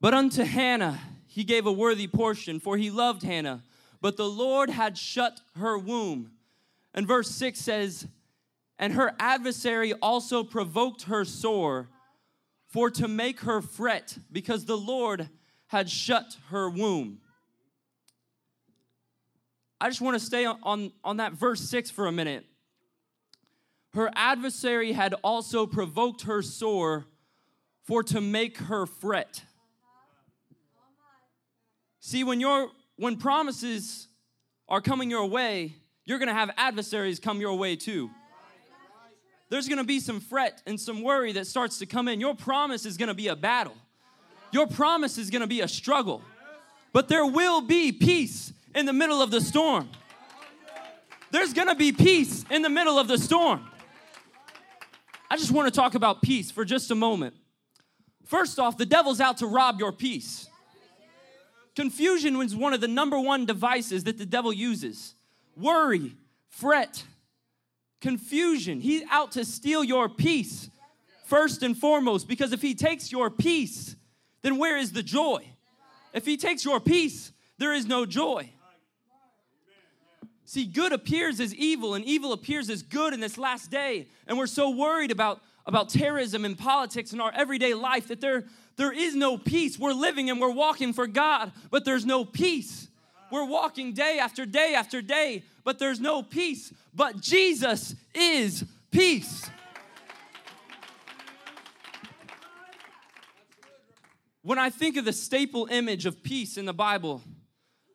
But 0.00 0.14
unto 0.14 0.42
Hannah 0.42 0.98
he 1.40 1.44
gave 1.44 1.64
a 1.64 1.72
worthy 1.72 2.06
portion, 2.06 2.60
for 2.60 2.76
he 2.76 2.90
loved 2.90 3.22
Hannah. 3.22 3.62
But 4.02 4.18
the 4.18 4.28
Lord 4.28 4.68
had 4.68 4.98
shut 4.98 5.40
her 5.56 5.78
womb. 5.78 6.32
And 6.92 7.08
verse 7.08 7.30
6 7.30 7.58
says, 7.58 8.06
And 8.78 8.92
her 8.92 9.14
adversary 9.18 9.94
also 9.94 10.44
provoked 10.44 11.04
her 11.04 11.24
sore, 11.24 11.88
for 12.66 12.90
to 12.90 13.08
make 13.08 13.40
her 13.40 13.62
fret, 13.62 14.18
because 14.30 14.66
the 14.66 14.76
Lord 14.76 15.30
had 15.68 15.88
shut 15.88 16.36
her 16.50 16.68
womb. 16.68 17.20
I 19.80 19.88
just 19.88 20.02
want 20.02 20.18
to 20.18 20.22
stay 20.22 20.44
on, 20.44 20.92
on 21.02 21.16
that 21.16 21.32
verse 21.32 21.62
6 21.62 21.90
for 21.90 22.06
a 22.06 22.12
minute. 22.12 22.44
Her 23.94 24.10
adversary 24.14 24.92
had 24.92 25.14
also 25.24 25.64
provoked 25.64 26.24
her 26.24 26.42
sore, 26.42 27.06
for 27.82 28.02
to 28.02 28.20
make 28.20 28.58
her 28.58 28.84
fret. 28.84 29.44
See, 32.00 32.24
when 32.24 32.40
you're 32.40 32.70
when 32.96 33.16
promises 33.16 34.08
are 34.68 34.80
coming 34.80 35.10
your 35.10 35.26
way, 35.26 35.74
you're 36.04 36.18
gonna 36.18 36.34
have 36.34 36.50
adversaries 36.56 37.20
come 37.20 37.40
your 37.40 37.54
way 37.54 37.76
too. 37.76 38.10
There's 39.50 39.68
gonna 39.68 39.84
be 39.84 40.00
some 40.00 40.20
fret 40.20 40.62
and 40.66 40.80
some 40.80 41.02
worry 41.02 41.32
that 41.32 41.46
starts 41.46 41.78
to 41.78 41.86
come 41.86 42.08
in. 42.08 42.20
Your 42.20 42.34
promise 42.34 42.86
is 42.86 42.96
gonna 42.96 43.14
be 43.14 43.28
a 43.28 43.36
battle. 43.36 43.76
Your 44.52 44.66
promise 44.66 45.18
is 45.18 45.30
gonna 45.30 45.46
be 45.46 45.60
a 45.60 45.68
struggle. 45.68 46.22
But 46.92 47.08
there 47.08 47.26
will 47.26 47.60
be 47.60 47.92
peace 47.92 48.52
in 48.74 48.86
the 48.86 48.92
middle 48.92 49.22
of 49.22 49.30
the 49.30 49.40
storm. 49.40 49.88
There's 51.30 51.52
gonna 51.52 51.74
be 51.74 51.92
peace 51.92 52.44
in 52.50 52.62
the 52.62 52.68
middle 52.68 52.98
of 52.98 53.08
the 53.08 53.18
storm. 53.18 53.66
I 55.30 55.36
just 55.36 55.52
wanna 55.52 55.70
talk 55.70 55.94
about 55.94 56.22
peace 56.22 56.50
for 56.50 56.64
just 56.64 56.90
a 56.90 56.94
moment. 56.94 57.34
First 58.24 58.58
off, 58.58 58.76
the 58.76 58.86
devil's 58.86 59.20
out 59.20 59.38
to 59.38 59.46
rob 59.46 59.80
your 59.80 59.92
peace. 59.92 60.49
Confusion 61.76 62.36
was 62.36 62.54
one 62.54 62.72
of 62.74 62.80
the 62.80 62.88
number 62.88 63.18
one 63.18 63.46
devices 63.46 64.04
that 64.04 64.18
the 64.18 64.26
devil 64.26 64.52
uses. 64.52 65.14
Worry, 65.56 66.16
fret, 66.48 67.04
confusion. 68.00 68.80
He's 68.80 69.02
out 69.10 69.32
to 69.32 69.44
steal 69.44 69.84
your 69.84 70.08
peace, 70.08 70.68
first 71.24 71.62
and 71.62 71.76
foremost, 71.76 72.28
because 72.28 72.52
if 72.52 72.60
he 72.60 72.74
takes 72.74 73.12
your 73.12 73.30
peace, 73.30 73.94
then 74.42 74.58
where 74.58 74.76
is 74.76 74.92
the 74.92 75.02
joy? 75.02 75.44
If 76.12 76.26
he 76.26 76.36
takes 76.36 76.64
your 76.64 76.80
peace, 76.80 77.30
there 77.58 77.72
is 77.72 77.86
no 77.86 78.04
joy. 78.04 78.50
See, 80.44 80.64
good 80.64 80.92
appears 80.92 81.38
as 81.38 81.54
evil, 81.54 81.94
and 81.94 82.04
evil 82.04 82.32
appears 82.32 82.68
as 82.70 82.82
good 82.82 83.14
in 83.14 83.20
this 83.20 83.38
last 83.38 83.70
day. 83.70 84.08
And 84.26 84.36
we're 84.36 84.48
so 84.48 84.70
worried 84.70 85.12
about, 85.12 85.40
about 85.66 85.88
terrorism 85.88 86.44
and 86.44 86.58
politics 86.58 87.12
in 87.12 87.20
our 87.20 87.32
everyday 87.34 87.74
life 87.74 88.08
that 88.08 88.20
there, 88.20 88.44
there 88.76 88.92
is 88.92 89.14
no 89.14 89.38
peace. 89.38 89.78
We're 89.78 89.92
living 89.92 90.30
and 90.30 90.40
we're 90.40 90.52
walking 90.52 90.92
for 90.92 91.06
God, 91.06 91.52
but 91.70 91.84
there's 91.84 92.06
no 92.06 92.24
peace. 92.24 92.88
We're 93.30 93.46
walking 93.46 93.92
day 93.92 94.18
after 94.20 94.44
day 94.44 94.74
after 94.74 95.00
day, 95.00 95.44
but 95.64 95.78
there's 95.78 96.00
no 96.00 96.22
peace. 96.22 96.72
But 96.94 97.20
Jesus 97.20 97.94
is 98.14 98.64
peace. 98.90 99.48
When 104.42 104.58
I 104.58 104.70
think 104.70 104.96
of 104.96 105.04
the 105.04 105.12
staple 105.12 105.68
image 105.70 106.06
of 106.06 106.22
peace 106.22 106.56
in 106.56 106.64
the 106.64 106.72
Bible, 106.72 107.22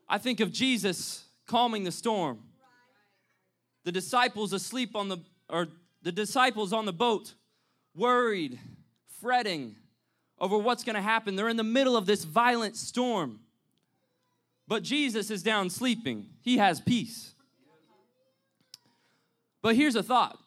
I 0.07 0.19
think 0.19 0.39
of 0.39 0.51
Jesus 0.51 1.25
calming 1.47 1.83
the 1.83 1.91
storm. 1.91 2.39
The 3.83 3.91
disciples 3.91 4.53
asleep 4.53 4.95
on 4.95 5.09
the 5.09 5.17
or 5.49 5.67
the 6.01 6.11
disciples 6.11 6.71
on 6.71 6.85
the 6.85 6.93
boat, 6.93 7.33
worried, 7.95 8.59
fretting 9.21 9.75
over 10.39 10.57
what's 10.57 10.83
going 10.83 10.95
to 10.95 11.01
happen. 11.01 11.35
They're 11.35 11.49
in 11.49 11.57
the 11.57 11.63
middle 11.63 11.95
of 11.95 12.05
this 12.05 12.23
violent 12.23 12.75
storm. 12.75 13.39
But 14.67 14.83
Jesus 14.83 15.29
is 15.29 15.43
down 15.43 15.69
sleeping. 15.69 16.27
He 16.41 16.57
has 16.57 16.81
peace. 16.81 17.33
But 19.61 19.75
here's 19.75 19.95
a 19.95 20.03
thought. 20.03 20.39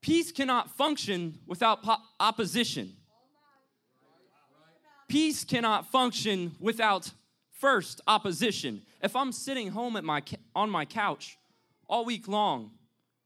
Peace 0.00 0.32
cannot 0.32 0.76
function 0.76 1.38
without 1.46 1.82
po- 1.82 1.96
opposition. 2.18 2.92
Peace 5.08 5.44
cannot 5.44 5.90
function 5.90 6.52
without 6.58 7.10
first 7.60 8.00
opposition. 8.06 8.82
If 9.02 9.14
I'm 9.14 9.30
sitting 9.30 9.68
home 9.68 9.96
at 9.96 10.04
my 10.04 10.22
on 10.54 10.70
my 10.70 10.84
couch 10.84 11.38
all 11.88 12.04
week 12.04 12.26
long, 12.26 12.72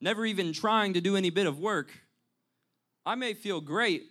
never 0.01 0.27
even 0.27 0.53
trying 0.53 0.95
to 0.95 1.01
do 1.01 1.17
any 1.17 1.31
bit 1.31 1.47
of 1.47 1.59
work, 1.59 1.91
I 3.07 3.15
may 3.15 3.35
feel 3.35 3.61
great, 3.61 4.11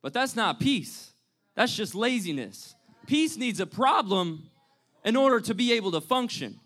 but 0.00 0.12
that's 0.12 0.36
not 0.36 0.60
peace. 0.60 1.12
That's 1.56 1.74
just 1.74 1.94
laziness. 1.96 2.76
Peace 3.06 3.36
needs 3.36 3.58
a 3.58 3.66
problem 3.66 4.44
in 5.04 5.16
order 5.16 5.40
to 5.40 5.54
be 5.54 5.72
able 5.72 5.90
to 5.90 6.00
function. 6.00 6.60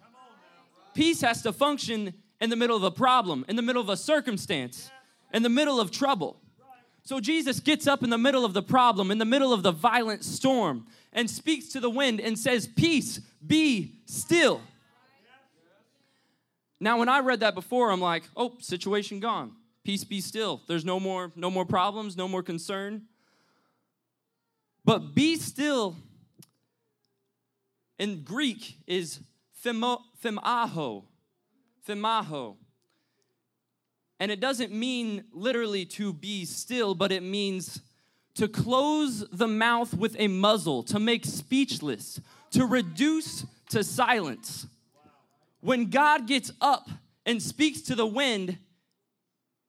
Peace 0.94 1.22
has 1.22 1.42
to 1.42 1.54
function 1.54 2.12
in 2.42 2.50
the 2.50 2.56
middle 2.56 2.76
of 2.76 2.82
a 2.82 2.90
problem, 2.90 3.46
in 3.48 3.56
the 3.56 3.62
middle 3.62 3.80
of 3.80 3.88
a 3.88 3.96
circumstance, 3.96 4.90
in 5.32 5.42
the 5.42 5.48
middle 5.48 5.80
of 5.80 5.90
trouble. 5.90 6.38
So 7.04 7.20
Jesus 7.20 7.60
gets 7.60 7.86
up 7.86 8.02
in 8.02 8.10
the 8.10 8.18
middle 8.18 8.44
of 8.44 8.52
the 8.52 8.62
problem, 8.62 9.10
in 9.10 9.16
the 9.16 9.24
middle 9.24 9.52
of 9.52 9.62
the 9.62 9.72
violent 9.72 10.24
storm, 10.24 10.86
and 11.12 11.30
speaks 11.30 11.68
to 11.68 11.80
the 11.80 11.88
wind 11.88 12.20
and 12.20 12.38
says, 12.38 12.66
Peace, 12.66 13.20
be 13.46 14.00
still. 14.04 14.60
Now, 16.78 16.98
when 16.98 17.08
I 17.08 17.20
read 17.20 17.40
that 17.40 17.54
before, 17.54 17.90
I'm 17.90 18.02
like, 18.02 18.24
oh, 18.36 18.54
situation 18.60 19.20
gone. 19.20 19.52
Peace 19.86 20.02
be 20.02 20.20
still. 20.20 20.62
There's 20.66 20.84
no 20.84 20.98
more, 20.98 21.30
no 21.36 21.48
more 21.48 21.64
problems, 21.64 22.16
no 22.16 22.26
more 22.26 22.42
concern. 22.42 23.02
But 24.84 25.14
be 25.14 25.36
still 25.36 25.94
in 27.96 28.24
Greek 28.24 28.78
is 28.88 29.20
themaho. 29.64 31.04
Themaho. 31.88 32.56
And 34.18 34.32
it 34.32 34.40
doesn't 34.40 34.72
mean 34.72 35.22
literally 35.30 35.84
to 35.84 36.12
be 36.12 36.44
still, 36.46 36.96
but 36.96 37.12
it 37.12 37.22
means 37.22 37.80
to 38.34 38.48
close 38.48 39.24
the 39.30 39.46
mouth 39.46 39.94
with 39.94 40.16
a 40.18 40.26
muzzle, 40.26 40.82
to 40.82 40.98
make 40.98 41.24
speechless, 41.24 42.20
to 42.50 42.66
reduce 42.66 43.46
to 43.70 43.84
silence. 43.84 44.66
When 45.60 45.90
God 45.90 46.26
gets 46.26 46.50
up 46.60 46.90
and 47.24 47.40
speaks 47.40 47.82
to 47.82 47.94
the 47.94 48.04
wind, 48.04 48.58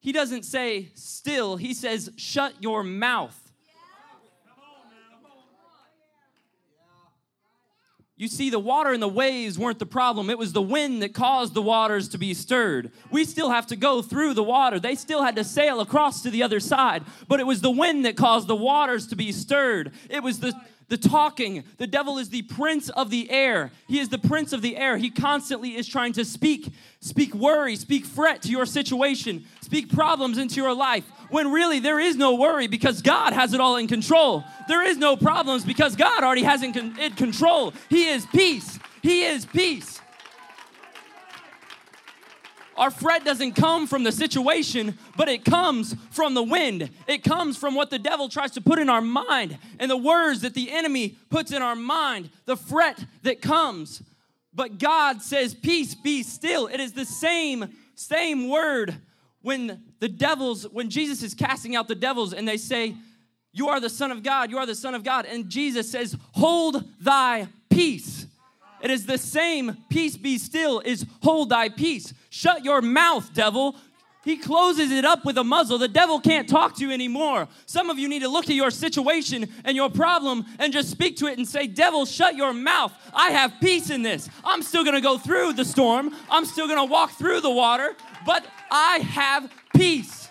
he 0.07 0.13
doesn't 0.13 0.43
say 0.43 0.87
still, 0.93 1.57
he 1.57 1.73
says, 1.73 2.09
shut 2.15 2.53
your 2.61 2.81
mouth. 2.81 3.37
You 8.15 8.29
see, 8.29 8.49
the 8.49 8.57
water 8.57 8.93
and 8.93 9.03
the 9.03 9.09
waves 9.09 9.59
weren't 9.59 9.79
the 9.79 9.85
problem. 9.85 10.29
It 10.29 10.37
was 10.37 10.53
the 10.53 10.61
wind 10.61 11.03
that 11.03 11.13
caused 11.13 11.53
the 11.53 11.61
waters 11.61 12.07
to 12.07 12.17
be 12.17 12.33
stirred. 12.33 12.93
We 13.11 13.25
still 13.25 13.49
have 13.49 13.67
to 13.67 13.75
go 13.75 14.01
through 14.01 14.35
the 14.35 14.43
water. 14.43 14.79
They 14.79 14.95
still 14.95 15.23
had 15.23 15.35
to 15.35 15.43
sail 15.43 15.81
across 15.81 16.21
to 16.21 16.29
the 16.29 16.41
other 16.41 16.61
side, 16.61 17.03
but 17.27 17.41
it 17.41 17.45
was 17.45 17.59
the 17.59 17.69
wind 17.69 18.05
that 18.05 18.15
caused 18.15 18.47
the 18.47 18.55
waters 18.55 19.07
to 19.07 19.17
be 19.17 19.33
stirred. 19.33 19.91
It 20.09 20.23
was 20.23 20.39
the 20.39 20.53
the 20.89 20.97
talking. 20.97 21.63
The 21.77 21.87
devil 21.87 22.17
is 22.17 22.29
the 22.29 22.43
prince 22.43 22.89
of 22.89 23.09
the 23.09 23.29
air. 23.29 23.71
He 23.87 23.99
is 23.99 24.09
the 24.09 24.17
prince 24.17 24.53
of 24.53 24.61
the 24.61 24.77
air. 24.77 24.97
He 24.97 25.09
constantly 25.09 25.75
is 25.75 25.87
trying 25.87 26.13
to 26.13 26.23
speak, 26.23 26.71
speak 27.01 27.33
worry, 27.33 27.75
speak 27.75 28.05
fret 28.05 28.41
to 28.43 28.49
your 28.49 28.65
situation, 28.65 29.45
speak 29.61 29.91
problems 29.91 30.37
into 30.37 30.55
your 30.55 30.73
life. 30.73 31.03
When 31.29 31.51
really 31.51 31.79
there 31.79 31.99
is 31.99 32.15
no 32.15 32.35
worry 32.35 32.67
because 32.67 33.01
God 33.01 33.33
has 33.33 33.53
it 33.53 33.59
all 33.59 33.75
in 33.75 33.87
control. 33.87 34.43
There 34.67 34.85
is 34.85 34.97
no 34.97 35.17
problems 35.17 35.65
because 35.65 35.95
God 35.95 36.23
already 36.23 36.43
has 36.43 36.63
it 36.63 36.75
in 36.75 37.11
control. 37.13 37.73
He 37.89 38.07
is 38.07 38.25
peace. 38.27 38.79
He 39.01 39.23
is 39.23 39.45
peace. 39.45 40.01
Our 42.77 42.91
fret 42.91 43.25
doesn't 43.25 43.53
come 43.53 43.87
from 43.87 44.03
the 44.03 44.11
situation, 44.11 44.97
but 45.15 45.27
it 45.27 45.43
comes 45.43 45.95
from 46.11 46.35
the 46.35 46.43
wind. 46.43 46.89
It 47.07 47.23
comes 47.23 47.57
from 47.57 47.73
what 47.73 47.89
the 47.89 47.97
devil 47.97 48.29
tries 48.29 48.51
to 48.51 48.61
put 48.61 48.77
in 48.77 48.87
our 48.87 49.01
mind 49.01 49.57
and 49.79 49.89
the 49.89 49.97
words 49.97 50.41
that 50.41 50.53
the 50.53 50.71
enemy 50.71 51.15
puts 51.29 51.51
in 51.51 51.61
our 51.63 51.75
mind, 51.75 52.29
the 52.45 52.55
fret 52.55 53.03
that 53.23 53.41
comes. 53.41 54.03
But 54.53 54.77
God 54.77 55.21
says, 55.23 55.55
Peace, 55.55 55.95
be 55.95 56.21
still. 56.21 56.67
It 56.67 56.79
is 56.79 56.93
the 56.93 57.05
same, 57.05 57.69
same 57.95 58.47
word 58.47 58.95
when 59.41 59.81
the 59.99 60.09
devils, 60.09 60.67
when 60.67 60.89
Jesus 60.89 61.23
is 61.23 61.33
casting 61.33 61.75
out 61.75 61.87
the 61.87 61.95
devils 61.95 62.31
and 62.33 62.47
they 62.47 62.57
say, 62.57 62.95
You 63.53 63.69
are 63.69 63.79
the 63.79 63.89
Son 63.89 64.11
of 64.11 64.21
God, 64.21 64.51
you 64.51 64.57
are 64.59 64.67
the 64.67 64.75
Son 64.75 64.93
of 64.93 65.03
God. 65.03 65.25
And 65.25 65.49
Jesus 65.49 65.89
says, 65.89 66.15
Hold 66.33 66.83
thy 67.01 67.47
peace. 67.71 68.26
It 68.81 68.91
is 68.91 69.05
the 69.05 69.17
same 69.17 69.77
peace 69.89 70.17
be 70.17 70.37
still 70.37 70.79
is 70.79 71.05
hold 71.23 71.49
thy 71.49 71.69
peace. 71.69 72.13
Shut 72.29 72.63
your 72.63 72.81
mouth, 72.81 73.33
devil. 73.33 73.75
He 74.23 74.35
closes 74.35 74.91
it 74.91 75.05
up 75.05 75.23
with 75.23 75.37
a 75.37 75.43
muzzle. 75.43 75.77
The 75.77 75.87
devil 75.87 76.19
can't 76.19 76.49
talk 76.49 76.75
to 76.75 76.85
you 76.85 76.91
anymore. 76.91 77.47
Some 77.65 77.89
of 77.89 77.97
you 77.97 78.09
need 78.09 78.23
to 78.23 78.27
look 78.27 78.49
at 78.49 78.55
your 78.55 78.71
situation 78.71 79.47
and 79.63 79.77
your 79.77 79.89
problem 79.89 80.45
and 80.59 80.73
just 80.73 80.89
speak 80.91 81.15
to 81.17 81.27
it 81.27 81.37
and 81.37 81.47
say, 81.47 81.65
Devil, 81.65 82.05
shut 82.05 82.35
your 82.35 82.51
mouth. 82.51 82.91
I 83.13 83.29
have 83.31 83.53
peace 83.61 83.89
in 83.89 84.01
this. 84.01 84.29
I'm 84.43 84.61
still 84.63 84.83
gonna 84.83 84.99
go 84.99 85.17
through 85.17 85.53
the 85.53 85.63
storm, 85.63 86.13
I'm 86.29 86.43
still 86.43 86.67
gonna 86.67 86.85
walk 86.85 87.11
through 87.11 87.39
the 87.39 87.49
water, 87.49 87.95
but 88.25 88.45
I 88.69 88.97
have 88.97 89.49
peace. 89.73 90.27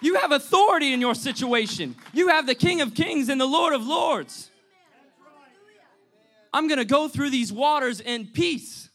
You 0.00 0.16
have 0.16 0.32
authority 0.32 0.92
in 0.92 1.00
your 1.00 1.14
situation. 1.14 1.94
You 2.12 2.28
have 2.28 2.48
the 2.48 2.56
King 2.56 2.80
of 2.80 2.92
Kings 2.92 3.28
and 3.28 3.40
the 3.40 3.46
Lord 3.46 3.72
of 3.72 3.86
Lords. 3.86 4.50
I'm 6.52 6.68
going 6.68 6.78
to 6.78 6.84
go 6.84 7.08
through 7.08 7.30
these 7.30 7.52
waters 7.52 8.00
in 8.00 8.26
peace. 8.26 8.88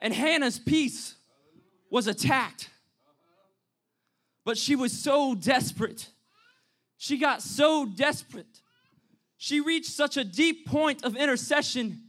And 0.00 0.12
Hannah's 0.12 0.58
peace 0.58 1.14
was 1.90 2.06
attacked. 2.06 2.68
But 4.44 4.58
she 4.58 4.76
was 4.76 4.92
so 4.92 5.34
desperate. 5.34 6.08
She 6.98 7.18
got 7.18 7.42
so 7.42 7.86
desperate. 7.86 8.60
She 9.38 9.60
reached 9.60 9.90
such 9.90 10.16
a 10.16 10.24
deep 10.24 10.66
point 10.66 11.04
of 11.04 11.16
intercession 11.16 12.02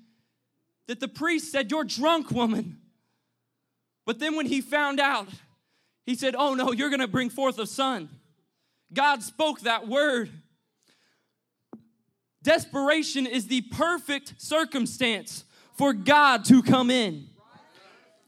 that 0.87 0.99
the 0.99 1.07
priest 1.07 1.51
said, 1.51 1.71
You're 1.71 1.83
drunk, 1.83 2.31
woman. 2.31 2.79
But 4.05 4.19
then 4.19 4.35
when 4.35 4.45
he 4.45 4.61
found 4.61 4.99
out, 4.99 5.27
he 6.05 6.15
said, 6.15 6.35
Oh 6.37 6.53
no, 6.53 6.71
you're 6.71 6.89
gonna 6.89 7.07
bring 7.07 7.29
forth 7.29 7.57
a 7.59 7.65
son. 7.67 8.09
God 8.93 9.23
spoke 9.23 9.61
that 9.61 9.87
word. 9.87 10.29
Desperation 12.45 13.25
is 13.25 13.47
the 13.47 13.61
perfect 13.61 14.35
circumstance 14.37 15.45
for 15.73 15.93
God 15.93 16.45
to 16.45 16.61
come 16.61 16.91
in. 16.91 17.25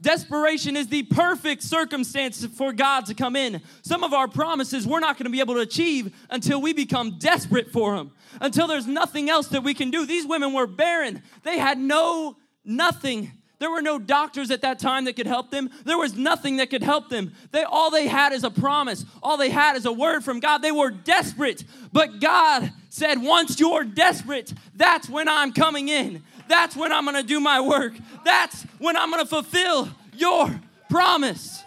Desperation 0.01 0.75
is 0.75 0.87
the 0.87 1.03
perfect 1.03 1.61
circumstance 1.61 2.43
for 2.43 2.73
God 2.73 3.05
to 3.05 3.13
come 3.13 3.35
in. 3.35 3.61
Some 3.83 4.03
of 4.03 4.13
our 4.13 4.27
promises 4.27 4.87
we're 4.87 4.99
not 4.99 5.19
going 5.19 5.25
to 5.25 5.31
be 5.31 5.39
able 5.39 5.53
to 5.53 5.59
achieve 5.59 6.15
until 6.31 6.59
we 6.59 6.73
become 6.73 7.19
desperate 7.19 7.71
for 7.71 7.95
them, 7.95 8.11
until 8.41 8.65
there's 8.65 8.87
nothing 8.87 9.29
else 9.29 9.49
that 9.49 9.63
we 9.63 9.75
can 9.75 9.91
do. 9.91 10.03
These 10.07 10.25
women 10.25 10.51
were 10.51 10.67
barren, 10.67 11.21
they 11.43 11.59
had 11.59 11.77
no, 11.77 12.37
nothing. 12.65 13.31
There 13.59 13.71
were 13.71 13.81
no 13.81 13.97
doctors 13.97 14.51
at 14.51 14.61
that 14.61 14.77
time 14.77 15.05
that 15.05 15.15
could 15.15 15.25
help 15.25 15.49
them. 15.49 15.71
There 15.83 15.97
was 15.97 16.15
nothing 16.15 16.57
that 16.57 16.69
could 16.69 16.83
help 16.83 17.09
them. 17.09 17.33
They 17.51 17.63
all 17.63 17.89
they 17.89 18.07
had 18.07 18.31
is 18.31 18.43
a 18.43 18.51
promise. 18.51 19.03
All 19.23 19.37
they 19.37 19.49
had 19.49 19.75
is 19.75 19.85
a 19.85 19.91
word 19.91 20.23
from 20.23 20.39
God. 20.39 20.59
They 20.59 20.71
were 20.71 20.91
desperate. 20.91 21.63
But 21.91 22.19
God 22.19 22.71
said, 22.89 23.21
"Once 23.21 23.59
you're 23.59 23.83
desperate, 23.83 24.53
that's 24.75 25.09
when 25.09 25.27
I'm 25.27 25.53
coming 25.53 25.89
in. 25.89 26.23
That's 26.47 26.75
when 26.75 26.91
I'm 26.91 27.03
going 27.03 27.17
to 27.17 27.23
do 27.23 27.39
my 27.39 27.59
work. 27.59 27.93
That's 28.23 28.61
when 28.77 28.95
I'm 28.95 29.09
going 29.09 29.23
to 29.23 29.29
fulfill 29.29 29.89
your 30.13 30.61
promise." 30.89 31.63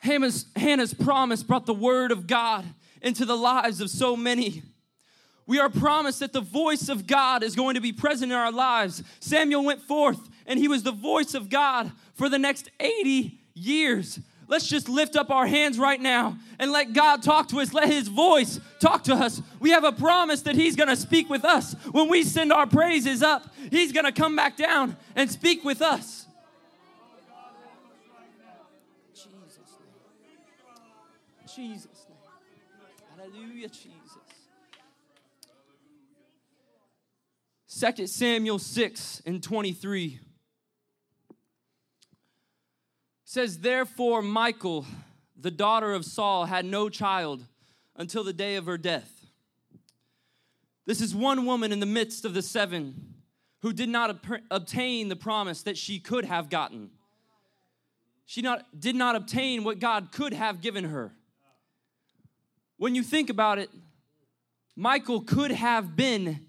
Hannah's, 0.00 0.46
Hannah's 0.54 0.94
promise 0.94 1.42
brought 1.42 1.66
the 1.66 1.74
word 1.74 2.12
of 2.12 2.26
God 2.26 2.64
into 3.02 3.24
the 3.24 3.36
lives 3.36 3.80
of 3.80 3.90
so 3.90 4.16
many. 4.16 4.62
We 5.46 5.60
are 5.60 5.68
promised 5.68 6.20
that 6.20 6.32
the 6.32 6.40
voice 6.40 6.88
of 6.88 7.06
God 7.06 7.42
is 7.42 7.54
going 7.54 7.74
to 7.74 7.80
be 7.80 7.92
present 7.92 8.32
in 8.32 8.38
our 8.38 8.52
lives. 8.52 9.02
Samuel 9.20 9.64
went 9.64 9.80
forth 9.80 10.18
and 10.46 10.58
he 10.58 10.68
was 10.68 10.82
the 10.82 10.92
voice 10.92 11.34
of 11.34 11.48
God 11.48 11.92
for 12.14 12.28
the 12.28 12.38
next 12.38 12.70
80 12.80 13.38
years. 13.54 14.18
Let's 14.48 14.66
just 14.66 14.88
lift 14.88 15.16
up 15.16 15.30
our 15.30 15.46
hands 15.46 15.78
right 15.78 16.00
now 16.00 16.36
and 16.58 16.70
let 16.70 16.92
God 16.92 17.22
talk 17.22 17.48
to 17.48 17.60
us. 17.60 17.74
Let 17.74 17.88
His 17.88 18.06
voice 18.06 18.60
talk 18.78 19.04
to 19.04 19.14
us. 19.14 19.42
We 19.58 19.70
have 19.70 19.82
a 19.82 19.90
promise 19.90 20.42
that 20.42 20.54
He's 20.54 20.76
gonna 20.76 20.94
speak 20.94 21.28
with 21.28 21.44
us. 21.44 21.74
When 21.90 22.08
we 22.08 22.22
send 22.22 22.52
our 22.52 22.66
praises 22.66 23.22
up, 23.22 23.52
He's 23.70 23.90
gonna 23.90 24.12
come 24.12 24.36
back 24.36 24.56
down 24.56 24.96
and 25.16 25.30
speak 25.30 25.64
with 25.64 25.82
us. 25.82 26.26
Jesus' 29.14 29.56
name. 31.56 31.74
Jesus' 31.74 32.06
name. 32.08 32.18
Hallelujah, 33.16 33.68
Jesus. 33.68 33.95
2 37.78 38.06
Samuel 38.06 38.58
6 38.58 39.22
and 39.26 39.42
23 39.42 40.18
says, 43.24 43.58
Therefore, 43.58 44.22
Michal, 44.22 44.86
the 45.38 45.50
daughter 45.50 45.92
of 45.92 46.06
Saul, 46.06 46.46
had 46.46 46.64
no 46.64 46.88
child 46.88 47.44
until 47.94 48.24
the 48.24 48.32
day 48.32 48.56
of 48.56 48.64
her 48.64 48.78
death. 48.78 49.26
This 50.86 51.02
is 51.02 51.14
one 51.14 51.44
woman 51.44 51.70
in 51.70 51.80
the 51.80 51.84
midst 51.84 52.24
of 52.24 52.32
the 52.32 52.40
seven 52.40 53.14
who 53.60 53.74
did 53.74 53.90
not 53.90 54.08
ob- 54.08 54.40
obtain 54.50 55.10
the 55.10 55.16
promise 55.16 55.62
that 55.64 55.76
she 55.76 55.98
could 55.98 56.24
have 56.24 56.48
gotten. 56.48 56.88
She 58.24 58.40
not, 58.40 58.64
did 58.80 58.96
not 58.96 59.16
obtain 59.16 59.64
what 59.64 59.80
God 59.80 60.12
could 60.12 60.32
have 60.32 60.62
given 60.62 60.84
her. 60.84 61.12
When 62.78 62.94
you 62.94 63.02
think 63.02 63.28
about 63.28 63.58
it, 63.58 63.68
Michal 64.76 65.20
could 65.20 65.50
have 65.50 65.94
been 65.94 66.46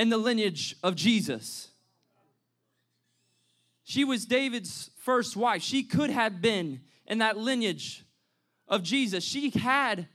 in 0.00 0.08
the 0.08 0.16
lineage 0.16 0.74
of 0.82 0.96
Jesus. 0.96 1.68
She 3.84 4.02
was 4.02 4.24
David's 4.24 4.88
first 4.96 5.36
wife. 5.36 5.60
She 5.60 5.82
could 5.82 6.08
have 6.08 6.40
been 6.40 6.80
in 7.06 7.18
that 7.18 7.36
lineage 7.36 8.06
of 8.66 8.82
Jesus. 8.82 9.22
She 9.22 9.50
had, 9.50 10.08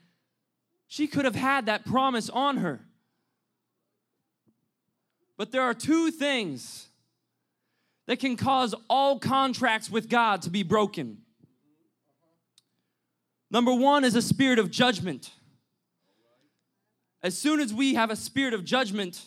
she 0.88 1.06
could 1.06 1.24
have 1.24 1.36
had 1.36 1.67
that 1.67 1.86
promise 1.86 2.32
on 2.32 2.58
her. 2.58 2.84
But 5.38 5.52
there 5.52 5.62
are 5.62 5.76
two 5.76 6.10
things 6.10 6.88
that 8.08 8.19
can 8.19 8.38
cause 8.38 8.74
all 8.89 9.19
contracts 9.19 9.88
with 9.88 10.10
God 10.10 10.41
to 10.41 10.50
be 10.50 10.63
broken. 10.63 11.19
Number 13.52 13.74
one 13.76 14.04
is 14.04 14.15
a 14.15 14.21
spirit 14.24 14.58
of 14.58 14.71
judgment. 14.71 15.30
As 17.21 17.38
soon 17.38 17.60
as 17.60 17.71
we 17.71 17.93
have 17.93 18.10
a 18.10 18.15
spirit 18.15 18.56
of 18.56 18.65
judgment, 18.65 19.21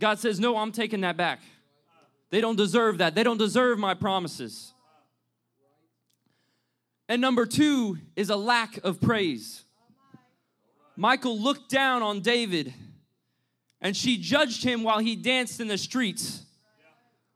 God 0.00 0.18
says, 0.18 0.40
No, 0.40 0.56
I'm 0.56 0.72
taking 0.72 1.02
that 1.02 1.16
back. 1.16 1.40
They 2.30 2.40
don't 2.40 2.56
deserve 2.56 2.98
that. 2.98 3.14
They 3.14 3.22
don't 3.22 3.38
deserve 3.38 3.78
my 3.78 3.94
promises. 3.94 4.72
And 7.08 7.20
number 7.20 7.44
two 7.44 7.98
is 8.16 8.30
a 8.30 8.36
lack 8.36 8.78
of 8.84 9.00
praise. 9.00 9.64
Michal 10.96 11.38
looked 11.38 11.68
down 11.68 12.02
on 12.02 12.20
David 12.20 12.72
and 13.82 13.96
she 13.96 14.16
judged 14.16 14.64
him 14.64 14.82
while 14.82 15.00
he 15.00 15.16
danced 15.16 15.60
in 15.60 15.66
the 15.66 15.76
streets, 15.76 16.44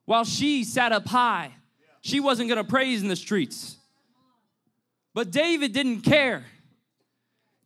while 0.05 0.25
she 0.25 0.65
sat 0.65 0.93
up 0.93 1.07
high. 1.07 1.53
She 2.01 2.21
wasn't 2.21 2.49
gonna 2.49 2.65
praise 2.65 3.03
in 3.03 3.09
the 3.09 3.17
streets. 3.17 3.77
But 5.13 5.31
David 5.31 5.73
didn't 5.73 6.03
care. 6.03 6.45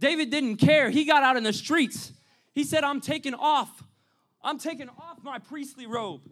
David 0.01 0.31
didn't 0.31 0.57
care. 0.57 0.89
He 0.89 1.05
got 1.05 1.23
out 1.23 1.37
in 1.37 1.43
the 1.43 1.53
streets. 1.53 2.13
He 2.55 2.65
said, 2.65 2.85
I'm 2.85 3.01
taking 3.01 3.35
off 3.35 3.85
I'm 4.43 4.59
taking 4.59 4.89
off 4.89 5.19
my 5.23 5.39
priestly 5.39 5.87
robe. 5.87 6.23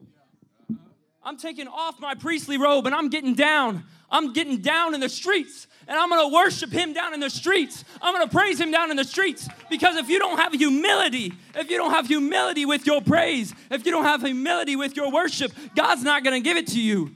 I'm 1.23 1.37
taking 1.37 1.69
off 1.69 2.01
my 2.01 2.15
priestly 2.15 2.57
robe 2.57 2.87
and 2.87 2.95
I'm 2.95 3.11
getting 3.11 3.35
down. 3.35 3.85
I'm 4.11 4.33
getting 4.33 4.59
down 4.59 4.95
in 4.95 5.01
the 5.01 5.09
streets 5.09 5.67
and 5.87 5.99
I'm 5.99 6.09
gonna 6.09 6.29
worship 6.29 6.71
him 6.71 6.93
down 6.93 7.13
in 7.13 7.21
the 7.21 7.29
streets. 7.29 7.85
I'm 8.01 8.15
gonna 8.15 8.29
praise 8.29 8.59
him 8.59 8.71
down 8.71 8.91
in 8.91 8.97
the 8.97 9.05
streets 9.05 9.49
because 9.69 9.97
if 9.97 10.09
you 10.09 10.19
don't 10.19 10.39
have 10.39 10.53
humility, 10.53 11.35
if 11.55 11.71
you 11.71 11.77
don't 11.77 11.91
have 11.91 12.07
humility 12.07 12.65
with 12.65 12.87
your 12.87 13.03
praise, 13.03 13.53
if 13.71 13.85
you 13.85 13.93
don't 13.93 14.05
have 14.05 14.23
humility 14.23 14.77
with 14.77 14.97
your 14.97 15.11
worship, 15.11 15.53
God's 15.75 16.03
not 16.03 16.25
gonna 16.25 16.41
give 16.41 16.57
it 16.57 16.69
to 16.69 16.81
you. 16.81 17.15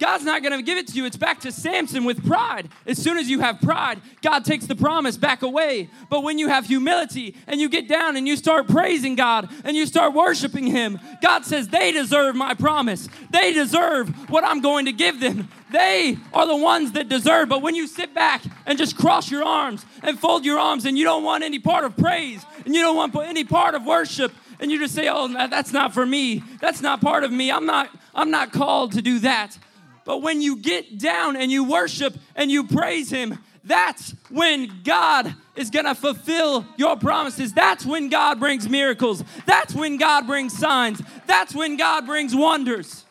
God's 0.00 0.24
not 0.24 0.42
going 0.42 0.56
to 0.56 0.62
give 0.62 0.78
it 0.78 0.88
to 0.88 0.94
you. 0.94 1.04
It's 1.04 1.18
back 1.18 1.40
to 1.40 1.52
Samson 1.52 2.04
with 2.04 2.26
pride. 2.26 2.70
As 2.86 3.00
soon 3.00 3.18
as 3.18 3.28
you 3.28 3.40
have 3.40 3.60
pride, 3.60 4.00
God 4.22 4.46
takes 4.46 4.64
the 4.64 4.74
promise 4.74 5.18
back 5.18 5.42
away. 5.42 5.90
But 6.08 6.22
when 6.22 6.38
you 6.38 6.48
have 6.48 6.64
humility 6.64 7.36
and 7.46 7.60
you 7.60 7.68
get 7.68 7.86
down 7.86 8.16
and 8.16 8.26
you 8.26 8.36
start 8.36 8.66
praising 8.66 9.14
God 9.14 9.50
and 9.62 9.76
you 9.76 9.84
start 9.84 10.14
worshiping 10.14 10.66
Him, 10.66 10.98
God 11.20 11.44
says, 11.44 11.68
They 11.68 11.92
deserve 11.92 12.34
my 12.34 12.54
promise. 12.54 13.10
They 13.28 13.52
deserve 13.52 14.08
what 14.30 14.42
I'm 14.42 14.62
going 14.62 14.86
to 14.86 14.92
give 14.92 15.20
them. 15.20 15.48
They 15.70 16.16
are 16.32 16.46
the 16.46 16.56
ones 16.56 16.92
that 16.92 17.10
deserve. 17.10 17.50
But 17.50 17.60
when 17.60 17.74
you 17.74 17.86
sit 17.86 18.14
back 18.14 18.42
and 18.64 18.78
just 18.78 18.96
cross 18.96 19.30
your 19.30 19.44
arms 19.44 19.84
and 20.02 20.18
fold 20.18 20.46
your 20.46 20.58
arms 20.58 20.86
and 20.86 20.96
you 20.96 21.04
don't 21.04 21.24
want 21.24 21.44
any 21.44 21.58
part 21.58 21.84
of 21.84 21.94
praise 21.98 22.42
and 22.64 22.74
you 22.74 22.80
don't 22.80 22.96
want 22.96 23.14
any 23.28 23.44
part 23.44 23.74
of 23.74 23.84
worship, 23.84 24.32
and 24.60 24.70
you 24.70 24.78
just 24.78 24.94
say, 24.94 25.08
"Oh, 25.08 25.28
that's 25.28 25.72
not 25.72 25.94
for 25.94 26.04
me. 26.04 26.42
That's 26.60 26.82
not 26.82 27.00
part 27.00 27.24
of 27.24 27.32
me. 27.32 27.50
I'm 27.50 27.66
not 27.66 27.88
I'm 28.14 28.30
not 28.30 28.52
called 28.52 28.92
to 28.92 29.02
do 29.02 29.18
that." 29.20 29.58
But 30.04 30.22
when 30.22 30.40
you 30.40 30.56
get 30.56 30.98
down 30.98 31.36
and 31.36 31.50
you 31.50 31.64
worship 31.64 32.16
and 32.34 32.50
you 32.50 32.64
praise 32.64 33.10
Him, 33.10 33.38
that's 33.62 34.14
when 34.30 34.82
God 34.82 35.34
is 35.54 35.70
going 35.70 35.84
to 35.84 35.94
fulfill 35.94 36.64
your 36.76 36.96
promises. 36.96 37.52
That's 37.52 37.84
when 37.84 38.08
God 38.08 38.40
brings 38.40 38.68
miracles. 38.68 39.22
That's 39.46 39.74
when 39.74 39.98
God 39.98 40.26
brings 40.26 40.56
signs. 40.56 41.02
That's 41.26 41.54
when 41.54 41.76
God 41.76 42.06
brings 42.06 42.34
wonders. 42.34 43.04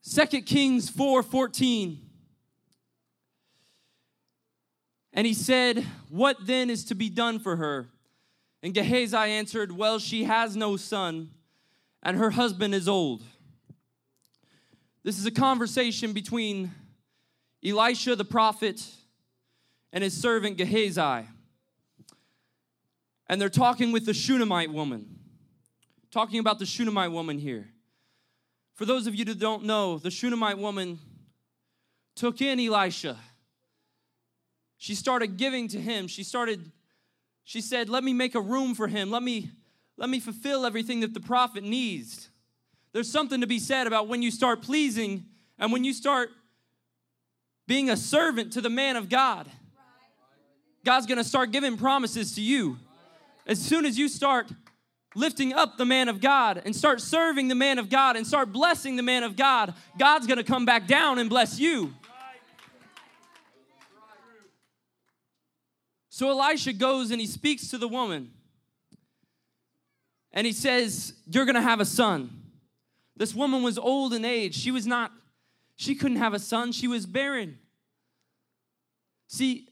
Second 0.00 0.42
Kings 0.42 0.90
4 0.90 1.22
14. 1.22 1.98
And 5.14 5.26
he 5.26 5.34
said, 5.34 5.86
What 6.08 6.36
then 6.44 6.70
is 6.70 6.84
to 6.86 6.94
be 6.94 7.08
done 7.08 7.38
for 7.38 7.56
her? 7.56 7.88
And 8.62 8.72
Gehazi 8.72 9.16
answered, 9.16 9.72
Well, 9.72 9.98
she 9.98 10.24
has 10.24 10.56
no 10.56 10.76
son, 10.76 11.30
and 12.02 12.16
her 12.16 12.30
husband 12.30 12.74
is 12.74 12.88
old. 12.88 13.22
This 15.02 15.18
is 15.18 15.26
a 15.26 15.32
conversation 15.32 16.12
between 16.12 16.70
Elisha 17.64 18.14
the 18.14 18.24
prophet 18.24 18.86
and 19.92 20.04
his 20.04 20.18
servant 20.18 20.56
Gehazi. 20.56 21.26
And 23.28 23.40
they're 23.40 23.48
talking 23.48 23.92
with 23.92 24.06
the 24.06 24.14
Shunammite 24.14 24.72
woman. 24.72 25.18
Talking 26.10 26.38
about 26.38 26.58
the 26.58 26.66
Shunammite 26.66 27.10
woman 27.10 27.38
here. 27.38 27.68
For 28.74 28.84
those 28.84 29.06
of 29.06 29.14
you 29.14 29.24
that 29.24 29.38
don't 29.38 29.64
know, 29.64 29.98
the 29.98 30.10
Shunammite 30.10 30.58
woman 30.58 30.98
took 32.14 32.40
in 32.40 32.60
Elisha. 32.60 33.16
She 34.76 34.94
started 34.94 35.36
giving 35.36 35.68
to 35.68 35.80
him. 35.80 36.08
She 36.08 36.24
started 36.24 36.70
she 37.44 37.60
said, 37.60 37.88
Let 37.88 38.04
me 38.04 38.12
make 38.12 38.34
a 38.34 38.40
room 38.40 38.74
for 38.74 38.88
him. 38.88 39.10
Let 39.10 39.22
me, 39.22 39.50
let 39.96 40.08
me 40.08 40.20
fulfill 40.20 40.64
everything 40.64 41.00
that 41.00 41.14
the 41.14 41.20
prophet 41.20 41.64
needs. 41.64 42.28
There's 42.92 43.10
something 43.10 43.40
to 43.40 43.46
be 43.46 43.58
said 43.58 43.86
about 43.86 44.08
when 44.08 44.22
you 44.22 44.30
start 44.30 44.62
pleasing 44.62 45.24
and 45.58 45.72
when 45.72 45.84
you 45.84 45.92
start 45.92 46.30
being 47.66 47.90
a 47.90 47.96
servant 47.96 48.52
to 48.52 48.60
the 48.60 48.70
man 48.70 48.96
of 48.96 49.08
God. 49.08 49.48
God's 50.84 51.06
gonna 51.06 51.24
start 51.24 51.52
giving 51.52 51.76
promises 51.76 52.34
to 52.34 52.40
you. 52.40 52.76
As 53.46 53.60
soon 53.60 53.86
as 53.86 53.98
you 53.98 54.08
start 54.08 54.48
lifting 55.14 55.52
up 55.52 55.78
the 55.78 55.84
man 55.84 56.08
of 56.08 56.20
God 56.20 56.62
and 56.64 56.74
start 56.74 57.00
serving 57.00 57.48
the 57.48 57.54
man 57.54 57.78
of 57.78 57.88
God 57.88 58.16
and 58.16 58.26
start 58.26 58.52
blessing 58.52 58.96
the 58.96 59.02
man 59.02 59.22
of 59.22 59.36
God, 59.36 59.74
God's 59.98 60.26
gonna 60.26 60.44
come 60.44 60.64
back 60.64 60.86
down 60.86 61.18
and 61.18 61.30
bless 61.30 61.58
you. 61.58 61.94
So 66.14 66.28
Elisha 66.28 66.74
goes 66.74 67.10
and 67.10 67.18
he 67.18 67.26
speaks 67.26 67.68
to 67.68 67.78
the 67.78 67.88
woman. 67.88 68.32
And 70.30 70.46
he 70.46 70.52
says, 70.52 71.14
You're 71.26 71.46
gonna 71.46 71.62
have 71.62 71.80
a 71.80 71.86
son. 71.86 72.42
This 73.16 73.34
woman 73.34 73.62
was 73.62 73.78
old 73.78 74.12
in 74.12 74.22
age. 74.22 74.54
She 74.54 74.70
was 74.70 74.86
not, 74.86 75.10
she 75.76 75.94
couldn't 75.94 76.18
have 76.18 76.34
a 76.34 76.38
son. 76.38 76.72
She 76.72 76.86
was 76.86 77.06
barren. 77.06 77.58
See, 79.26 79.68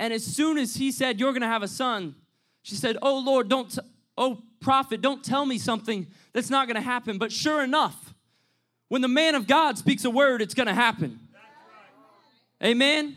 and 0.00 0.10
as 0.14 0.24
soon 0.24 0.56
as 0.56 0.74
he 0.74 0.90
said, 0.90 1.20
You're 1.20 1.34
gonna 1.34 1.48
have 1.48 1.62
a 1.62 1.68
son, 1.68 2.14
she 2.62 2.76
said, 2.76 2.96
Oh 3.02 3.18
Lord, 3.18 3.50
don't, 3.50 3.70
t- 3.70 3.82
oh 4.16 4.42
prophet, 4.60 5.02
don't 5.02 5.22
tell 5.22 5.44
me 5.44 5.58
something 5.58 6.06
that's 6.32 6.48
not 6.48 6.66
gonna 6.66 6.80
happen. 6.80 7.18
But 7.18 7.30
sure 7.30 7.62
enough, 7.62 8.14
when 8.88 9.02
the 9.02 9.08
man 9.08 9.34
of 9.34 9.46
God 9.46 9.76
speaks 9.76 10.06
a 10.06 10.10
word, 10.10 10.40
it's 10.40 10.54
gonna 10.54 10.72
happen. 10.72 11.20
Amen. 12.62 13.16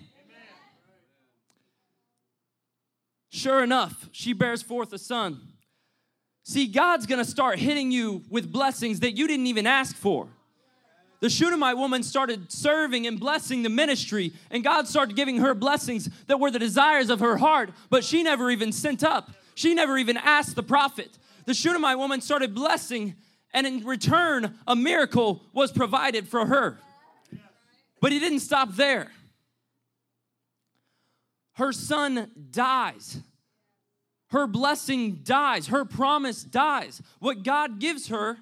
Sure 3.30 3.63
enough, 3.63 4.10
she 4.12 4.34
bears 4.34 4.62
forth 4.62 4.94
a 4.94 4.98
son. 4.98 5.42
See, 6.44 6.68
God's 6.68 7.06
gonna 7.06 7.26
start 7.26 7.60
hitting 7.60 7.92
you 7.92 8.24
with 8.30 8.52
blessings 8.52 9.02
that 9.02 9.18
you 9.18 9.28
didn't 9.28 9.48
even 9.48 9.68
ask 9.68 9.96
for. 9.96 10.30
The 11.20 11.30
Shunammite 11.30 11.78
woman 11.78 12.04
started 12.04 12.52
serving 12.52 13.08
and 13.08 13.20
blessing 13.20 13.63
the 13.63 13.70
ministry, 13.70 14.34
and 14.52 14.63
God 14.63 14.88
started 14.88 15.16
giving 15.16 15.40
her 15.40 15.56
blessings 15.56 16.10
that 16.28 16.40
were 16.40 16.52
the 16.52 16.60
desires 16.60 17.10
of 17.10 17.20
her 17.20 17.38
heart, 17.38 17.72
but 17.90 18.04
she 18.04 18.22
never 18.22 18.52
even 18.52 18.72
sent 18.72 19.04
up. 19.04 19.32
She 19.56 19.74
never 19.74 19.98
even 19.98 20.16
asked 20.18 20.56
the 20.56 20.63
prophet. 20.63 21.18
The 21.46 21.56
Shunammite 21.56 21.98
woman 21.98 22.22
started 22.22 22.54
blessing, 22.54 23.16
and 23.54 23.66
in 23.66 23.84
return, 23.84 24.60
a 24.68 24.76
miracle 24.76 25.42
was 25.54 25.72
provided 25.72 26.28
for 26.28 26.46
her. 26.46 26.78
But 28.00 28.12
he 28.12 28.20
didn't 28.20 28.42
stop 28.42 28.76
there. 28.76 29.12
Her 31.58 31.74
son 31.74 32.30
dies. 32.52 33.20
Her 34.30 34.46
blessing 34.46 35.22
dies. 35.24 35.67
Her 35.67 35.86
promise 35.86 36.43
dies. 36.43 37.02
What 37.20 37.43
God 37.43 37.80
gives 37.80 38.10
her 38.10 38.38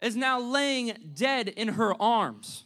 is 0.00 0.14
now 0.14 0.38
laying 0.38 0.96
dead 1.12 1.48
in 1.48 1.68
her 1.68 2.00
arms. 2.00 2.64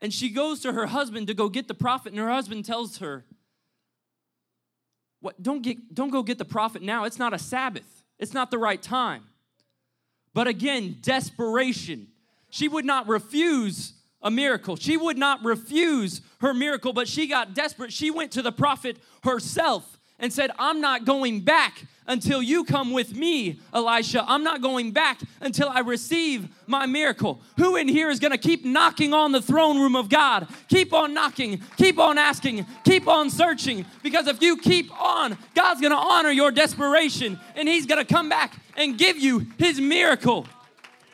And 0.00 0.14
she 0.14 0.30
goes 0.30 0.60
to 0.60 0.72
her 0.72 0.86
husband 0.86 1.26
to 1.26 1.34
go 1.34 1.50
get 1.50 1.68
the 1.68 1.74
prophet, 1.74 2.12
and 2.12 2.20
her 2.20 2.30
husband 2.30 2.64
tells 2.64 2.98
her, 2.98 3.26
What 5.20 5.42
don't 5.42 5.62
get 5.62 5.94
don't 5.94 6.10
go 6.10 6.22
get 6.22 6.38
the 6.38 6.44
prophet 6.46 6.80
now. 6.80 7.04
It's 7.04 7.18
not 7.18 7.34
a 7.34 7.38
Sabbath. 7.38 8.02
It's 8.18 8.32
not 8.32 8.50
the 8.50 8.58
right 8.58 8.80
time. 8.80 9.24
But 10.32 10.48
again, 10.48 10.96
desperation. 11.02 12.08
She 12.48 12.66
would 12.66 12.86
not 12.86 13.08
refuse 13.08 13.92
a 14.22 14.30
miracle. 14.30 14.76
She 14.76 14.96
would 14.96 15.18
not 15.18 15.44
refuse 15.44 16.20
her 16.40 16.54
miracle, 16.54 16.92
but 16.92 17.08
she 17.08 17.26
got 17.26 17.54
desperate. 17.54 17.92
She 17.92 18.10
went 18.10 18.32
to 18.32 18.42
the 18.42 18.52
prophet 18.52 18.98
herself 19.24 19.98
and 20.18 20.32
said, 20.32 20.50
I'm 20.58 20.80
not 20.80 21.04
going 21.04 21.40
back 21.40 21.84
until 22.06 22.40
you 22.40 22.64
come 22.64 22.92
with 22.92 23.16
me, 23.16 23.60
Elisha. 23.72 24.24
I'm 24.26 24.44
not 24.44 24.62
going 24.62 24.92
back 24.92 25.20
until 25.40 25.68
I 25.68 25.80
receive 25.80 26.48
my 26.66 26.86
miracle. 26.86 27.40
Who 27.58 27.76
in 27.76 27.88
here 27.88 28.10
is 28.10 28.20
going 28.20 28.32
to 28.32 28.38
keep 28.38 28.64
knocking 28.64 29.12
on 29.12 29.32
the 29.32 29.42
throne 29.42 29.78
room 29.78 29.96
of 29.96 30.08
God? 30.08 30.48
Keep 30.68 30.92
on 30.92 31.12
knocking, 31.14 31.60
keep 31.76 31.98
on 31.98 32.16
asking, 32.16 32.64
keep 32.84 33.08
on 33.08 33.28
searching. 33.28 33.84
Because 34.02 34.26
if 34.26 34.40
you 34.40 34.56
keep 34.56 34.90
on, 35.00 35.36
God's 35.54 35.80
going 35.80 35.92
to 35.92 35.98
honor 35.98 36.30
your 36.30 36.50
desperation 36.50 37.38
and 37.54 37.68
He's 37.68 37.86
going 37.86 38.04
to 38.04 38.12
come 38.12 38.28
back 38.28 38.56
and 38.76 38.96
give 38.96 39.18
you 39.18 39.46
His 39.58 39.80
miracle. 39.80 40.46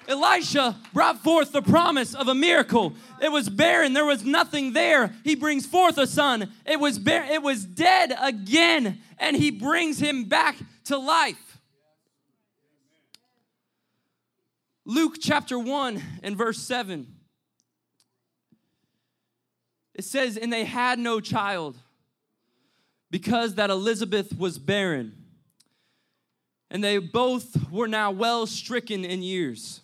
Elisha 0.08 0.76
brought 0.92 1.22
forth 1.22 1.52
the 1.52 1.62
promise 1.62 2.14
of 2.14 2.28
a 2.28 2.34
miracle. 2.34 2.94
It 3.20 3.30
was 3.30 3.48
barren, 3.48 3.92
there 3.92 4.04
was 4.04 4.24
nothing 4.24 4.72
there. 4.72 5.14
He 5.24 5.34
brings 5.34 5.66
forth 5.66 5.98
a 5.98 6.06
son. 6.06 6.52
It 6.66 6.80
was 6.80 6.98
bar- 6.98 7.26
it 7.30 7.42
was 7.42 7.64
dead 7.64 8.14
again, 8.20 9.00
and 9.18 9.36
he 9.36 9.50
brings 9.50 9.98
him 9.98 10.24
back 10.24 10.56
to 10.84 10.98
life. 10.98 11.52
Luke 14.84 15.16
chapter 15.20 15.58
1 15.58 16.02
and 16.22 16.36
verse 16.36 16.58
7. 16.58 17.06
It 19.94 20.04
says, 20.04 20.36
And 20.36 20.52
they 20.52 20.64
had 20.64 20.98
no 20.98 21.20
child 21.20 21.78
because 23.10 23.54
that 23.56 23.70
Elizabeth 23.70 24.36
was 24.36 24.58
barren. 24.58 25.12
And 26.70 26.82
they 26.82 26.98
both 26.98 27.70
were 27.70 27.86
now 27.86 28.10
well 28.10 28.46
stricken 28.46 29.04
in 29.04 29.22
years. 29.22 29.82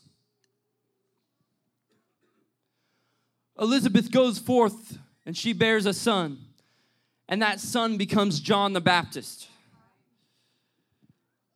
Elizabeth 3.59 4.11
goes 4.11 4.39
forth 4.39 4.99
and 5.27 5.37
she 5.37 5.53
bears 5.53 5.87
a 5.87 5.93
son, 5.93 6.39
and 7.29 7.43
that 7.43 7.61
son 7.61 7.97
becomes 7.97 8.41
John 8.41 8.73
the 8.73 8.81
Baptist. 8.81 9.49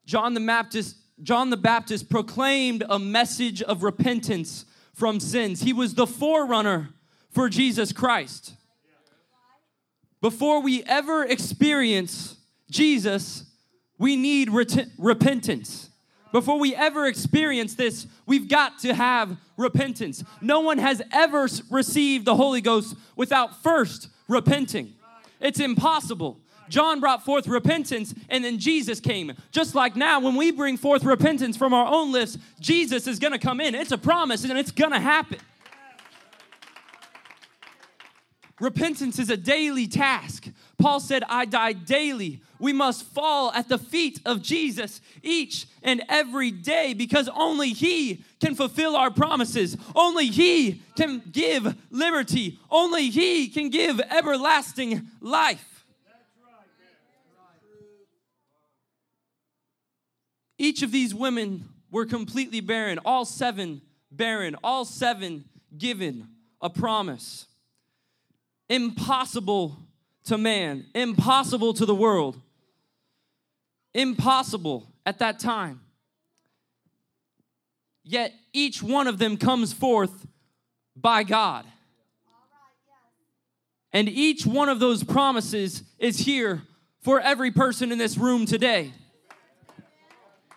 John 0.05 0.35
the 0.35 0.41
Baptist 0.41 0.97
John 1.23 1.51
the 1.51 1.57
Baptist 1.57 2.11
proclaimed 2.11 2.83
a 2.89 2.99
message 2.99 3.63
of 3.63 3.85
repentance 3.85 4.65
from 4.93 5.21
sins. 5.21 5.63
He 5.63 5.73
was 5.73 5.95
the 5.95 6.07
forerunner 6.07 6.91
for 7.31 7.49
Jesus 7.49 7.93
Christ. 7.93 8.55
before 10.21 10.61
we 10.63 10.83
ever 10.85 11.25
experience 11.25 12.37
Jesus, 12.71 13.45
we 13.99 14.17
need 14.17 14.51
ret- 14.51 14.89
repentance. 14.99 15.91
Before 16.33 16.59
we 16.59 16.75
ever 16.75 17.07
experience 17.07 17.75
this, 17.75 18.07
we've 18.27 18.49
got 18.49 18.79
to 18.81 18.95
have 18.95 19.37
repentance. 19.59 20.25
No 20.41 20.61
one 20.61 20.79
has 20.79 21.03
ever 21.13 21.47
received 21.71 22.25
the 22.25 22.35
Holy 22.35 22.63
Ghost 22.63 22.97
without 23.17 23.63
first 23.63 24.09
repenting. 24.29 24.95
It's 25.41 25.61
impossible. 25.61 26.41
John 26.71 27.01
brought 27.01 27.23
forth 27.23 27.47
repentance 27.47 28.15
and 28.31 28.43
then 28.43 28.59
Jesus 28.59 28.99
came. 28.99 29.35
Just 29.51 29.75
like 29.75 29.95
now, 29.95 30.21
when 30.21 30.37
we 30.37 30.51
bring 30.51 30.79
forth 30.79 31.05
repentance 31.05 31.55
from 31.55 31.75
our 31.75 31.87
own 31.87 32.13
lips, 32.13 32.39
Jesus 32.61 33.07
is 33.07 33.19
gonna 33.19 33.39
come 33.39 33.61
in. 33.61 33.75
It's 33.75 33.93
a 33.93 33.99
promise 33.99 34.45
and 34.45 34.59
it's 34.59 34.71
gonna 34.71 35.01
happen. 35.01 35.39
Repentance 38.59 39.19
is 39.19 39.29
a 39.29 39.37
daily 39.37 39.87
task. 39.87 40.49
Paul 40.83 40.99
said, 41.01 41.23
I 41.29 41.45
die 41.45 41.73
daily. 41.73 42.43
We 42.59 42.73
must 42.73 43.05
fall 43.05 43.53
at 43.53 43.69
the 43.69 43.79
feet 43.79 44.21
of 44.27 44.43
Jesus 44.43 45.01
each 45.23 45.67
and 45.83 46.03
every 46.09 46.51
day 46.51 46.93
because 46.93 47.29
only 47.35 47.71
He 47.71 48.25
can 48.41 48.57
fulfill 48.57 48.97
our 48.97 49.11
promises. 49.11 49.77
Only 49.95 50.27
He 50.27 50.83
can 50.97 51.23
give 51.31 51.77
liberty. 51.91 52.59
Only 52.69 53.11
He 53.11 53.49
can 53.49 53.71
give 53.71 54.01
everlasting 54.01 55.09
life. 55.21 55.85
Each 60.59 60.83
of 60.83 60.91
these 60.91 61.15
women 61.15 61.69
were 61.91 62.07
completely 62.07 62.61
barren, 62.61 62.99
all 63.05 63.25
seven 63.25 63.83
barren, 64.11 64.57
all 64.63 64.85
seven 64.85 65.45
given 65.79 66.29
a 66.61 66.71
promise 66.71 67.47
impossible 68.73 69.77
to 70.25 70.39
man, 70.39 70.87
impossible 70.95 71.75
to 71.75 71.87
the 71.87 71.95
world, 71.95 72.41
impossible 73.95 74.87
at 75.05 75.19
that 75.19 75.39
time. 75.39 75.81
Yet 78.05 78.33
each 78.53 78.83
one 78.83 79.07
of 79.07 79.19
them 79.19 79.37
comes 79.37 79.73
forth 79.73 80.27
by 80.97 81.23
God. 81.23 81.67
And 83.93 84.09
each 84.09 84.47
one 84.47 84.69
of 84.69 84.81
those 84.81 85.05
promises 85.05 85.83
is 85.99 86.19
here 86.19 86.63
for 87.03 87.21
every 87.21 87.51
person 87.51 87.93
in 87.93 87.99
this 87.99 88.17
room 88.17 88.47
today. 88.47 88.93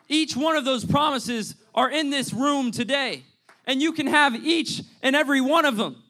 Each 0.08 0.36
one 0.36 0.56
of 0.56 0.63
those 0.63 0.86
promises 0.86 1.56
are 1.73 1.89
in 1.89 2.10
this 2.10 2.32
room 2.32 2.71
today. 2.71 3.23
And 3.65 3.82
you 3.82 3.91
can 3.91 4.08
have 4.08 4.36
each 4.36 4.82
and 5.01 5.15
every 5.15 5.41
one 5.41 5.65
of 5.65 5.75
them. 5.75 6.01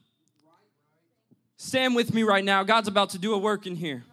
Stand 1.58 1.96
with 1.96 2.14
me 2.14 2.24
right 2.24 2.44
now. 2.44 2.64
God's 2.64 2.88
about 2.88 3.12
to 3.12 3.18
do 3.18 3.34
a 3.34 3.38
work 3.38 3.66
in 3.66 3.76
here. 3.76 4.04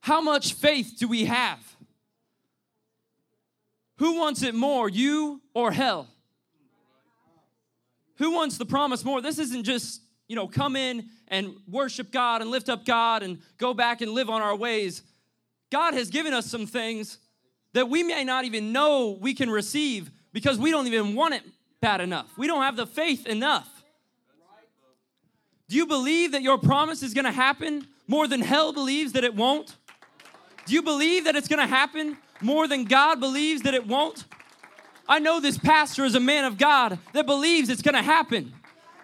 How 0.00 0.20
much 0.20 0.52
faith 0.52 0.96
do 0.98 1.08
we 1.08 1.24
have? 1.24 1.58
Who 3.96 4.18
wants 4.18 4.42
it 4.42 4.54
more, 4.54 4.88
you 4.88 5.40
or 5.54 5.72
hell? 5.72 6.08
Who 8.16 8.32
wants 8.32 8.58
the 8.58 8.66
promise 8.66 9.02
more? 9.02 9.22
This 9.22 9.38
isn't 9.38 9.64
just, 9.64 10.02
you 10.28 10.36
know, 10.36 10.46
come 10.46 10.76
in 10.76 11.08
and 11.28 11.54
worship 11.66 12.10
God 12.10 12.42
and 12.42 12.50
lift 12.50 12.68
up 12.68 12.84
God 12.84 13.22
and 13.22 13.40
go 13.56 13.72
back 13.72 14.02
and 14.02 14.12
live 14.12 14.28
on 14.28 14.42
our 14.42 14.54
ways. 14.54 15.02
God 15.70 15.94
has 15.94 16.10
given 16.10 16.34
us 16.34 16.46
some 16.46 16.66
things 16.66 17.18
that 17.72 17.88
we 17.88 18.02
may 18.02 18.24
not 18.24 18.44
even 18.44 18.72
know 18.72 19.16
we 19.20 19.32
can 19.32 19.48
receive 19.48 20.10
because 20.34 20.58
we 20.58 20.70
don't 20.70 20.86
even 20.86 21.14
want 21.14 21.32
it 21.32 21.42
bad 21.80 22.02
enough. 22.02 22.26
We 22.36 22.46
don't 22.46 22.62
have 22.62 22.76
the 22.76 22.86
faith 22.86 23.26
enough. 23.26 23.70
Do 25.68 25.76
you 25.76 25.86
believe 25.86 26.32
that 26.32 26.42
your 26.42 26.58
promise 26.58 27.02
is 27.02 27.14
going 27.14 27.24
to 27.24 27.32
happen 27.32 27.86
more 28.06 28.28
than 28.28 28.42
hell 28.42 28.74
believes 28.74 29.12
that 29.12 29.24
it 29.24 29.34
won't? 29.34 29.76
Do 30.66 30.74
you 30.74 30.82
believe 30.82 31.24
that 31.24 31.36
it's 31.36 31.48
going 31.48 31.60
to 31.60 31.66
happen 31.66 32.18
more 32.42 32.68
than 32.68 32.84
God 32.84 33.20
believes 33.20 33.62
that 33.62 33.72
it 33.72 33.86
won't? 33.86 34.24
I 35.08 35.20
know 35.20 35.40
this 35.40 35.56
pastor 35.56 36.04
is 36.04 36.14
a 36.14 36.20
man 36.20 36.44
of 36.44 36.58
God 36.58 36.98
that 37.12 37.26
believes 37.26 37.68
it's 37.68 37.82
going 37.82 37.94
to 37.94 38.02
happen. 38.02 38.52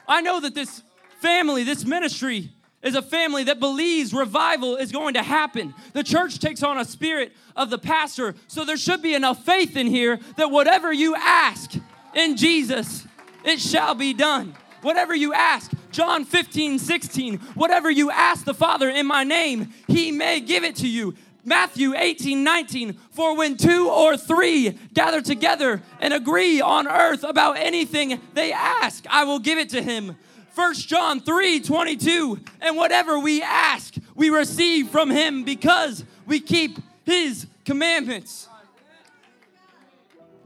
I 0.08 0.20
know 0.20 0.40
that 0.40 0.54
this 0.54 0.82
family, 1.20 1.62
this 1.62 1.84
ministry, 1.84 2.50
is 2.82 2.94
a 2.94 3.02
family 3.02 3.44
that 3.44 3.60
believes 3.60 4.12
revival 4.12 4.76
is 4.76 4.92
going 4.92 5.14
to 5.14 5.22
happen. 5.22 5.74
The 5.92 6.02
church 6.02 6.38
takes 6.38 6.62
on 6.62 6.78
a 6.78 6.84
spirit 6.84 7.32
of 7.54 7.70
the 7.70 7.78
pastor, 7.78 8.34
so 8.46 8.64
there 8.64 8.76
should 8.76 9.02
be 9.02 9.14
enough 9.14 9.44
faith 9.44 9.76
in 9.76 9.86
here 9.86 10.18
that 10.36 10.50
whatever 10.50 10.92
you 10.92 11.14
ask 11.14 11.72
in 12.14 12.36
Jesus, 12.36 13.06
it 13.44 13.60
shall 13.60 13.94
be 13.94 14.14
done. 14.14 14.54
Whatever 14.82 15.14
you 15.14 15.34
ask, 15.34 15.72
John 15.90 16.24
15, 16.24 16.78
16, 16.78 17.38
whatever 17.54 17.90
you 17.90 18.10
ask 18.10 18.44
the 18.44 18.54
Father 18.54 18.88
in 18.88 19.06
my 19.06 19.24
name, 19.24 19.74
he 19.86 20.10
may 20.10 20.40
give 20.40 20.64
it 20.64 20.76
to 20.76 20.88
you. 20.88 21.14
Matthew 21.44 21.94
18, 21.94 22.44
19, 22.44 22.92
for 23.10 23.36
when 23.36 23.56
two 23.56 23.88
or 23.90 24.16
three 24.16 24.78
gather 24.92 25.22
together 25.22 25.82
and 25.98 26.12
agree 26.12 26.60
on 26.60 26.86
earth 26.86 27.24
about 27.24 27.56
anything 27.56 28.20
they 28.34 28.52
ask, 28.52 29.04
I 29.10 29.24
will 29.24 29.38
give 29.38 29.58
it 29.58 29.70
to 29.70 29.82
him. 29.82 30.16
1 30.54 30.74
John 30.74 31.20
3 31.20 31.60
22. 31.60 32.40
And 32.60 32.76
whatever 32.76 33.18
we 33.18 33.42
ask, 33.42 33.94
we 34.14 34.30
receive 34.30 34.88
from 34.88 35.10
him 35.10 35.44
because 35.44 36.04
we 36.26 36.40
keep 36.40 36.78
his 37.04 37.46
commandments. 37.64 38.48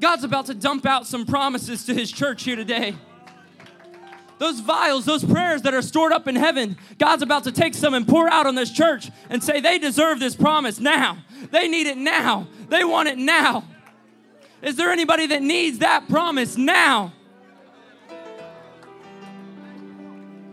God's 0.01 0.25
about 0.25 0.47
to 0.47 0.55
dump 0.55 0.87
out 0.87 1.07
some 1.07 1.25
promises 1.25 1.85
to 1.87 1.95
his 1.95 2.11
church 2.11 2.43
here 2.43 2.57
today. 2.57 2.95
Those 4.39 4.61
vials, 4.61 5.05
those 5.05 5.25
prayers 5.25 5.63
that 5.63 5.75
are 5.75 5.83
stored 5.83 6.13
up 6.13 6.27
in 6.27 6.35
heaven, 6.35 6.77
God's 6.99 7.23
about 7.23 7.45
to 7.45 7.53
take 7.53 7.75
some 7.75 7.95
and 7.95 8.07
pour 8.07 8.29
out 8.29 8.47
on 8.47 8.57
this 8.57 8.71
church 8.71 9.11
and 9.31 9.43
say 9.43 9.61
they 9.61 9.79
deserve 9.79 10.19
this 10.19 10.35
promise 10.35 10.81
now. 10.81 11.19
They 11.51 11.69
need 11.69 11.87
it 11.87 11.97
now. 11.97 12.49
They 12.69 12.85
want 12.85 13.09
it 13.09 13.17
now. 13.17 13.65
Is 14.61 14.77
there 14.77 14.91
anybody 14.91 15.27
that 15.29 15.43
needs 15.43 15.79
that 15.79 16.09
promise 16.09 16.57
now? 16.57 17.13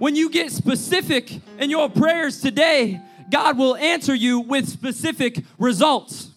When 0.02 0.16
you 0.16 0.32
get 0.32 0.52
specific 0.52 1.32
in 1.60 1.70
your 1.70 1.88
prayers 1.88 2.42
today, 2.42 3.00
God 3.30 3.56
will 3.56 3.76
answer 3.76 4.16
you 4.16 4.40
with 4.40 4.68
specific 4.68 5.44
results. 5.60 6.32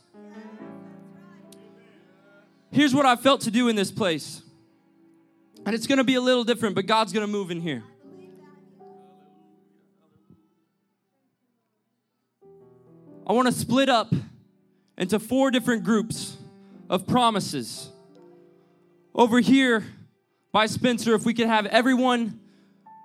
Here's 2.70 2.94
what 2.94 3.06
I 3.06 3.16
felt 3.16 3.40
to 3.40 3.50
do 3.50 3.68
in 3.68 3.74
this 3.74 3.90
place. 3.90 4.42
And 5.64 5.74
it's 5.74 5.86
going 5.86 5.96
to 5.96 6.04
be 6.04 6.16
a 6.16 6.20
little 6.20 6.44
different, 6.44 6.74
but 6.74 6.84
God's 6.84 7.14
going 7.14 7.26
to 7.26 7.32
move 7.32 7.50
in 7.50 7.62
here. 7.62 7.82
I 13.26 13.32
want 13.32 13.48
to 13.48 13.54
split 13.54 13.88
up 13.88 14.12
into 14.98 15.18
four 15.18 15.50
different 15.50 15.84
groups 15.84 16.36
of 16.90 17.06
promises. 17.06 17.88
Over 19.14 19.40
here 19.40 19.86
by 20.52 20.66
Spencer, 20.66 21.14
if 21.14 21.24
we 21.24 21.32
could 21.32 21.46
have 21.46 21.64
everyone 21.64 22.40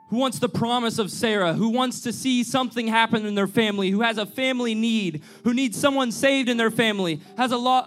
who 0.10 0.18
wants 0.18 0.40
the 0.40 0.50
promise 0.50 0.98
of 0.98 1.12
Sarah, 1.12 1.54
who 1.54 1.70
wants 1.70 2.02
to 2.02 2.12
see 2.12 2.44
something 2.44 2.88
happen 2.88 3.26
in 3.26 3.36
their 3.36 3.48
family, 3.48 3.92
who 3.92 4.02
has 4.02 4.18
a 4.18 4.26
family 4.26 4.74
need, 4.74 5.22
who 5.44 5.54
needs 5.54 5.80
someone 5.80 6.12
saved 6.12 6.50
in 6.50 6.58
their 6.58 6.72
family, 6.72 7.22
has 7.38 7.52
a 7.52 7.58
lo- 7.58 7.86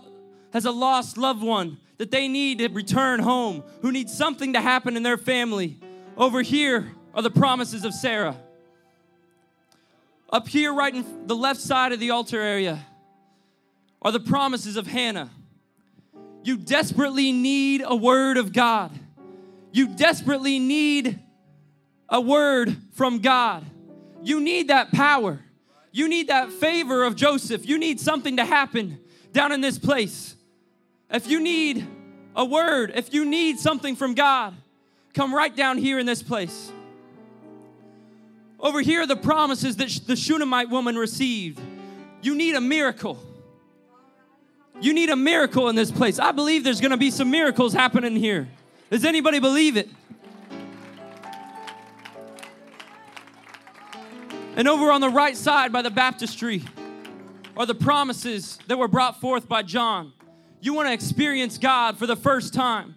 has 0.52 0.64
a 0.64 0.70
lost 0.70 1.18
loved 1.18 1.42
one 1.42 1.78
that 1.98 2.11
they 2.11 2.28
need 2.28 2.58
to 2.58 2.68
return 2.68 3.20
home, 3.20 3.62
who 3.80 3.90
needs 3.90 4.16
something 4.16 4.52
to 4.52 4.61
happen 4.61 4.96
in 4.96 5.02
their 5.02 5.16
family. 5.16 5.78
Over 6.16 6.42
here 6.42 6.92
are 7.14 7.22
the 7.22 7.30
promises 7.30 7.85
of 7.85 7.92
Sarah. 7.94 8.37
Up 10.30 10.48
here, 10.48 10.72
right 10.72 10.94
in 10.94 11.26
the 11.26 11.37
left 11.37 11.61
side 11.61 11.92
of 11.92 12.00
the 12.00 12.11
altar 12.11 12.40
area, 12.40 12.85
are 14.00 14.12
the 14.12 14.20
promises 14.20 14.76
of 14.76 14.87
Hannah. 14.87 15.30
You 16.44 16.56
desperately 16.56 17.32
need 17.32 17.82
a 17.85 17.94
word 17.94 18.37
of 18.37 18.52
God. 18.52 18.90
You 19.72 19.88
desperately 19.88 20.58
need 20.58 21.20
a 22.12 22.20
word 22.20 22.77
from 22.92 23.18
God. 23.20 23.64
You 24.22 24.38
need 24.40 24.68
that 24.68 24.92
power. 24.92 25.40
You 25.90 26.09
need 26.09 26.29
that 26.29 26.53
favor 26.53 27.05
of 27.05 27.16
Joseph. 27.16 27.66
You 27.66 27.79
need 27.79 27.98
something 27.98 28.37
to 28.37 28.44
happen 28.44 29.01
down 29.33 29.51
in 29.51 29.62
this 29.62 29.79
place. 29.79 30.37
If 31.11 31.27
you 31.27 31.40
need 31.40 31.87
a 32.37 32.44
word, 32.44 32.92
if 32.94 33.12
you 33.12 33.25
need 33.25 33.59
something 33.59 33.96
from 33.96 34.14
God, 34.14 34.55
come 35.14 35.35
right 35.35 35.55
down 35.55 35.79
here 35.79 35.98
in 35.98 36.07
this 36.07 36.22
place. 36.22 36.70
Over 38.61 38.81
here 38.81 39.03
are 39.03 39.07
the 39.07 39.16
promises 39.16 39.77
that 39.77 39.88
the 40.07 40.14
Shunammite 40.14 40.68
woman 40.68 40.96
received. 40.96 41.61
You 42.20 42.35
need 42.35 42.55
a 42.55 42.61
miracle. 42.61 43.18
You 44.81 44.92
need 44.92 45.11
a 45.11 45.16
miracle 45.16 45.68
in 45.68 45.77
this 45.77 45.90
place. 45.90 46.18
I 46.18 46.33
believe 46.33 46.62
there's 46.62 46.81
to 46.81 46.96
be 46.96 47.11
some 47.11 47.31
miracles 47.31 47.72
happening 47.72 48.16
here. 48.16 48.48
Does 48.90 49.05
anybody 49.05 49.40
believe 49.40 49.77
it? 49.77 49.88
And 54.54 54.68
over 54.68 54.92
on 54.92 55.00
the 55.00 55.08
right 55.08 55.36
side 55.36 55.72
by 55.72 55.80
the 55.82 55.90
baptistry 55.90 56.62
are 57.56 57.64
the 57.64 57.74
promises 57.74 58.58
that 58.66 58.78
were 58.78 58.88
brought 58.88 59.20
forth 59.20 59.48
by 59.48 59.62
John. 59.62 60.12
You 60.60 60.74
want 60.74 60.88
to 60.88 60.92
experience 60.92 61.58
God 61.58 61.98
for 61.98 62.06
the 62.06 62.16
first 62.16 62.52
time. 62.52 62.96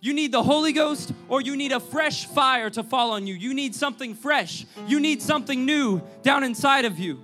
You 0.00 0.12
need 0.12 0.32
the 0.32 0.42
Holy 0.42 0.72
Ghost 0.72 1.12
or 1.28 1.40
you 1.40 1.56
need 1.56 1.72
a 1.72 1.80
fresh 1.80 2.26
fire 2.26 2.68
to 2.70 2.82
fall 2.82 3.12
on 3.12 3.26
you. 3.26 3.34
You 3.34 3.54
need 3.54 3.74
something 3.74 4.14
fresh. 4.14 4.66
You 4.86 5.00
need 5.00 5.22
something 5.22 5.64
new 5.64 6.02
down 6.22 6.44
inside 6.44 6.84
of 6.84 6.98
you. 6.98 7.22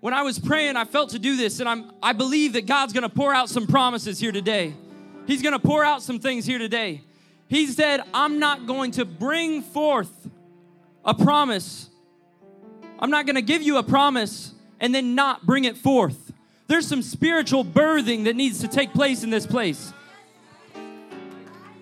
When 0.00 0.14
I 0.14 0.22
was 0.22 0.38
praying, 0.38 0.76
I 0.76 0.84
felt 0.84 1.10
to 1.10 1.18
do 1.18 1.36
this, 1.36 1.58
and 1.58 1.68
I'm, 1.68 1.90
I 2.00 2.12
believe 2.12 2.52
that 2.52 2.66
God's 2.66 2.92
gonna 2.92 3.08
pour 3.08 3.34
out 3.34 3.48
some 3.48 3.66
promises 3.66 4.20
here 4.20 4.30
today. 4.30 4.74
He's 5.26 5.42
gonna 5.42 5.58
pour 5.58 5.84
out 5.84 6.02
some 6.02 6.20
things 6.20 6.46
here 6.46 6.58
today. 6.58 7.02
He 7.48 7.66
said, 7.66 8.02
I'm 8.12 8.38
not 8.38 8.66
going 8.66 8.92
to 8.92 9.04
bring 9.04 9.62
forth 9.62 10.28
a 11.04 11.14
promise. 11.14 11.88
I'm 12.98 13.10
not 13.10 13.26
gonna 13.26 13.42
give 13.42 13.62
you 13.62 13.78
a 13.78 13.82
promise 13.82 14.52
and 14.80 14.94
then 14.94 15.14
not 15.14 15.46
bring 15.46 15.64
it 15.64 15.76
forth. 15.76 16.32
There's 16.66 16.86
some 16.86 17.02
spiritual 17.02 17.64
birthing 17.64 18.24
that 18.24 18.36
needs 18.36 18.60
to 18.60 18.68
take 18.68 18.92
place 18.92 19.24
in 19.24 19.30
this 19.30 19.46
place. 19.46 19.92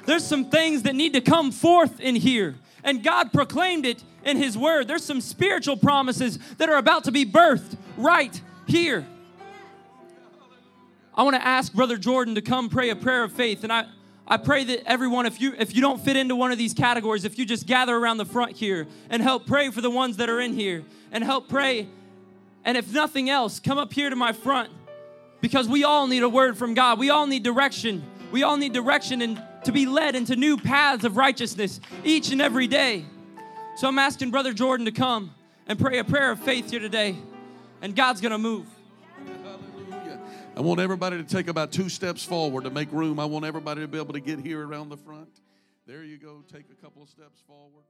There's 0.07 0.25
some 0.25 0.45
things 0.51 0.85
that 0.85 0.95
need 0.95 1.15
to 1.15 1.21
come 1.21 1.51
forth 1.51 2.01
in 2.01 2.15
here. 2.15 2.55
And 2.85 3.03
God 3.03 3.33
proclaimed 3.33 3.85
it 3.85 4.05
in 4.25 4.37
His 4.37 4.57
Word. 4.57 4.87
There's 4.87 5.05
some 5.05 5.21
spiritual 5.21 5.77
promises 5.77 6.39
that 6.59 6.69
are 6.69 6.77
about 6.77 7.05
to 7.05 7.13
be 7.13 7.27
birthed 7.27 7.77
right 7.97 8.41
here. 8.67 9.05
I 11.13 11.25
want 11.25 11.35
to 11.35 11.45
ask 11.45 11.73
Brother 11.73 11.97
Jordan 11.97 12.37
to 12.37 12.43
come 12.43 12.69
pray 12.69 12.91
a 12.91 12.97
prayer 12.97 13.25
of 13.25 13.33
faith. 13.33 13.65
And 13.65 13.73
I, 13.73 13.87
I 14.29 14.37
pray 14.39 14.65
that 14.65 14.83
everyone, 14.87 15.27
if 15.27 15.41
you 15.41 15.55
if 15.57 15.75
you 15.75 15.81
don't 15.81 16.01
fit 16.01 16.17
into 16.17 16.35
one 16.35 16.51
of 16.51 16.59
these 16.59 16.75
categories, 16.75 17.25
if 17.25 17.39
you 17.39 17.45
just 17.45 17.67
gather 17.67 17.97
around 17.97 18.17
the 18.17 18.25
front 18.25 18.57
here 18.57 18.87
and 19.09 19.23
help 19.23 19.47
pray 19.47 19.71
for 19.71 19.81
the 19.81 19.91
ones 19.91 20.17
that 20.17 20.29
are 20.29 20.41
in 20.41 20.53
here 20.53 20.85
and 21.13 21.23
help 21.23 21.49
pray 21.49 21.87
and 22.67 22.77
if 22.77 22.93
nothing 22.93 23.31
else, 23.31 23.61
come 23.61 23.79
up 23.79 23.93
here 23.93 24.11
to 24.11 24.17
my 24.17 24.33
front 24.33 24.71
because 25.41 25.69
we 25.69 25.85
all 25.85 26.09
need 26.09 26.25
a 26.25 26.29
word 26.29 26.59
from 26.59 26.75
God. 26.75 26.99
We 26.99 27.11
all 27.11 27.29
need 27.29 27.45
direction. 27.45 28.03
We 28.33 28.43
all 28.43 28.57
need 28.57 28.73
direction 28.73 29.23
and 29.23 29.41
to 29.65 29.73
be 29.73 29.87
led 29.87 30.17
into 30.17 30.35
new 30.35 30.57
paths 30.57 31.05
of 31.05 31.17
righteousness 31.17 31.81
each 32.03 32.33
and 32.33 32.43
every 32.43 32.67
day. 32.67 33.05
So 33.77 33.87
I'm 33.87 34.01
asking 34.01 34.33
Brother 34.33 34.53
Jordan 34.53 34.87
to 34.87 34.93
come 34.93 35.33
and 35.69 35.79
pray 35.79 35.99
a 35.99 36.05
prayer 36.05 36.33
of 36.33 36.41
faith 36.41 36.71
here 36.71 36.81
today, 36.81 37.17
and 37.83 37.95
God's 37.95 38.21
gonna 38.21 38.39
move. 38.39 38.67
I 40.57 40.61
want 40.61 40.81
everybody 40.81 41.19
to 41.19 41.23
take 41.23 41.49
about 41.49 41.71
two 41.71 41.91
steps 41.91 42.25
forward 42.25 42.65
to 42.65 42.71
make 42.71 42.91
room. 42.91 43.21
I 43.21 43.27
want 43.27 43.45
everybody 43.45 43.83
to 43.83 43.89
be 43.89 43.99
able 43.99 44.15
to 44.15 44.21
get 44.21 44.39
here 44.39 44.67
around 44.67 44.89
the 44.89 44.97
front. 44.97 45.29
There 45.87 46.03
you 46.03 46.17
go. 46.17 46.43
Take 46.51 46.65
a 46.73 46.83
couple 46.83 47.03
of 47.03 47.11
steps 47.11 47.43
forward. 47.47 47.85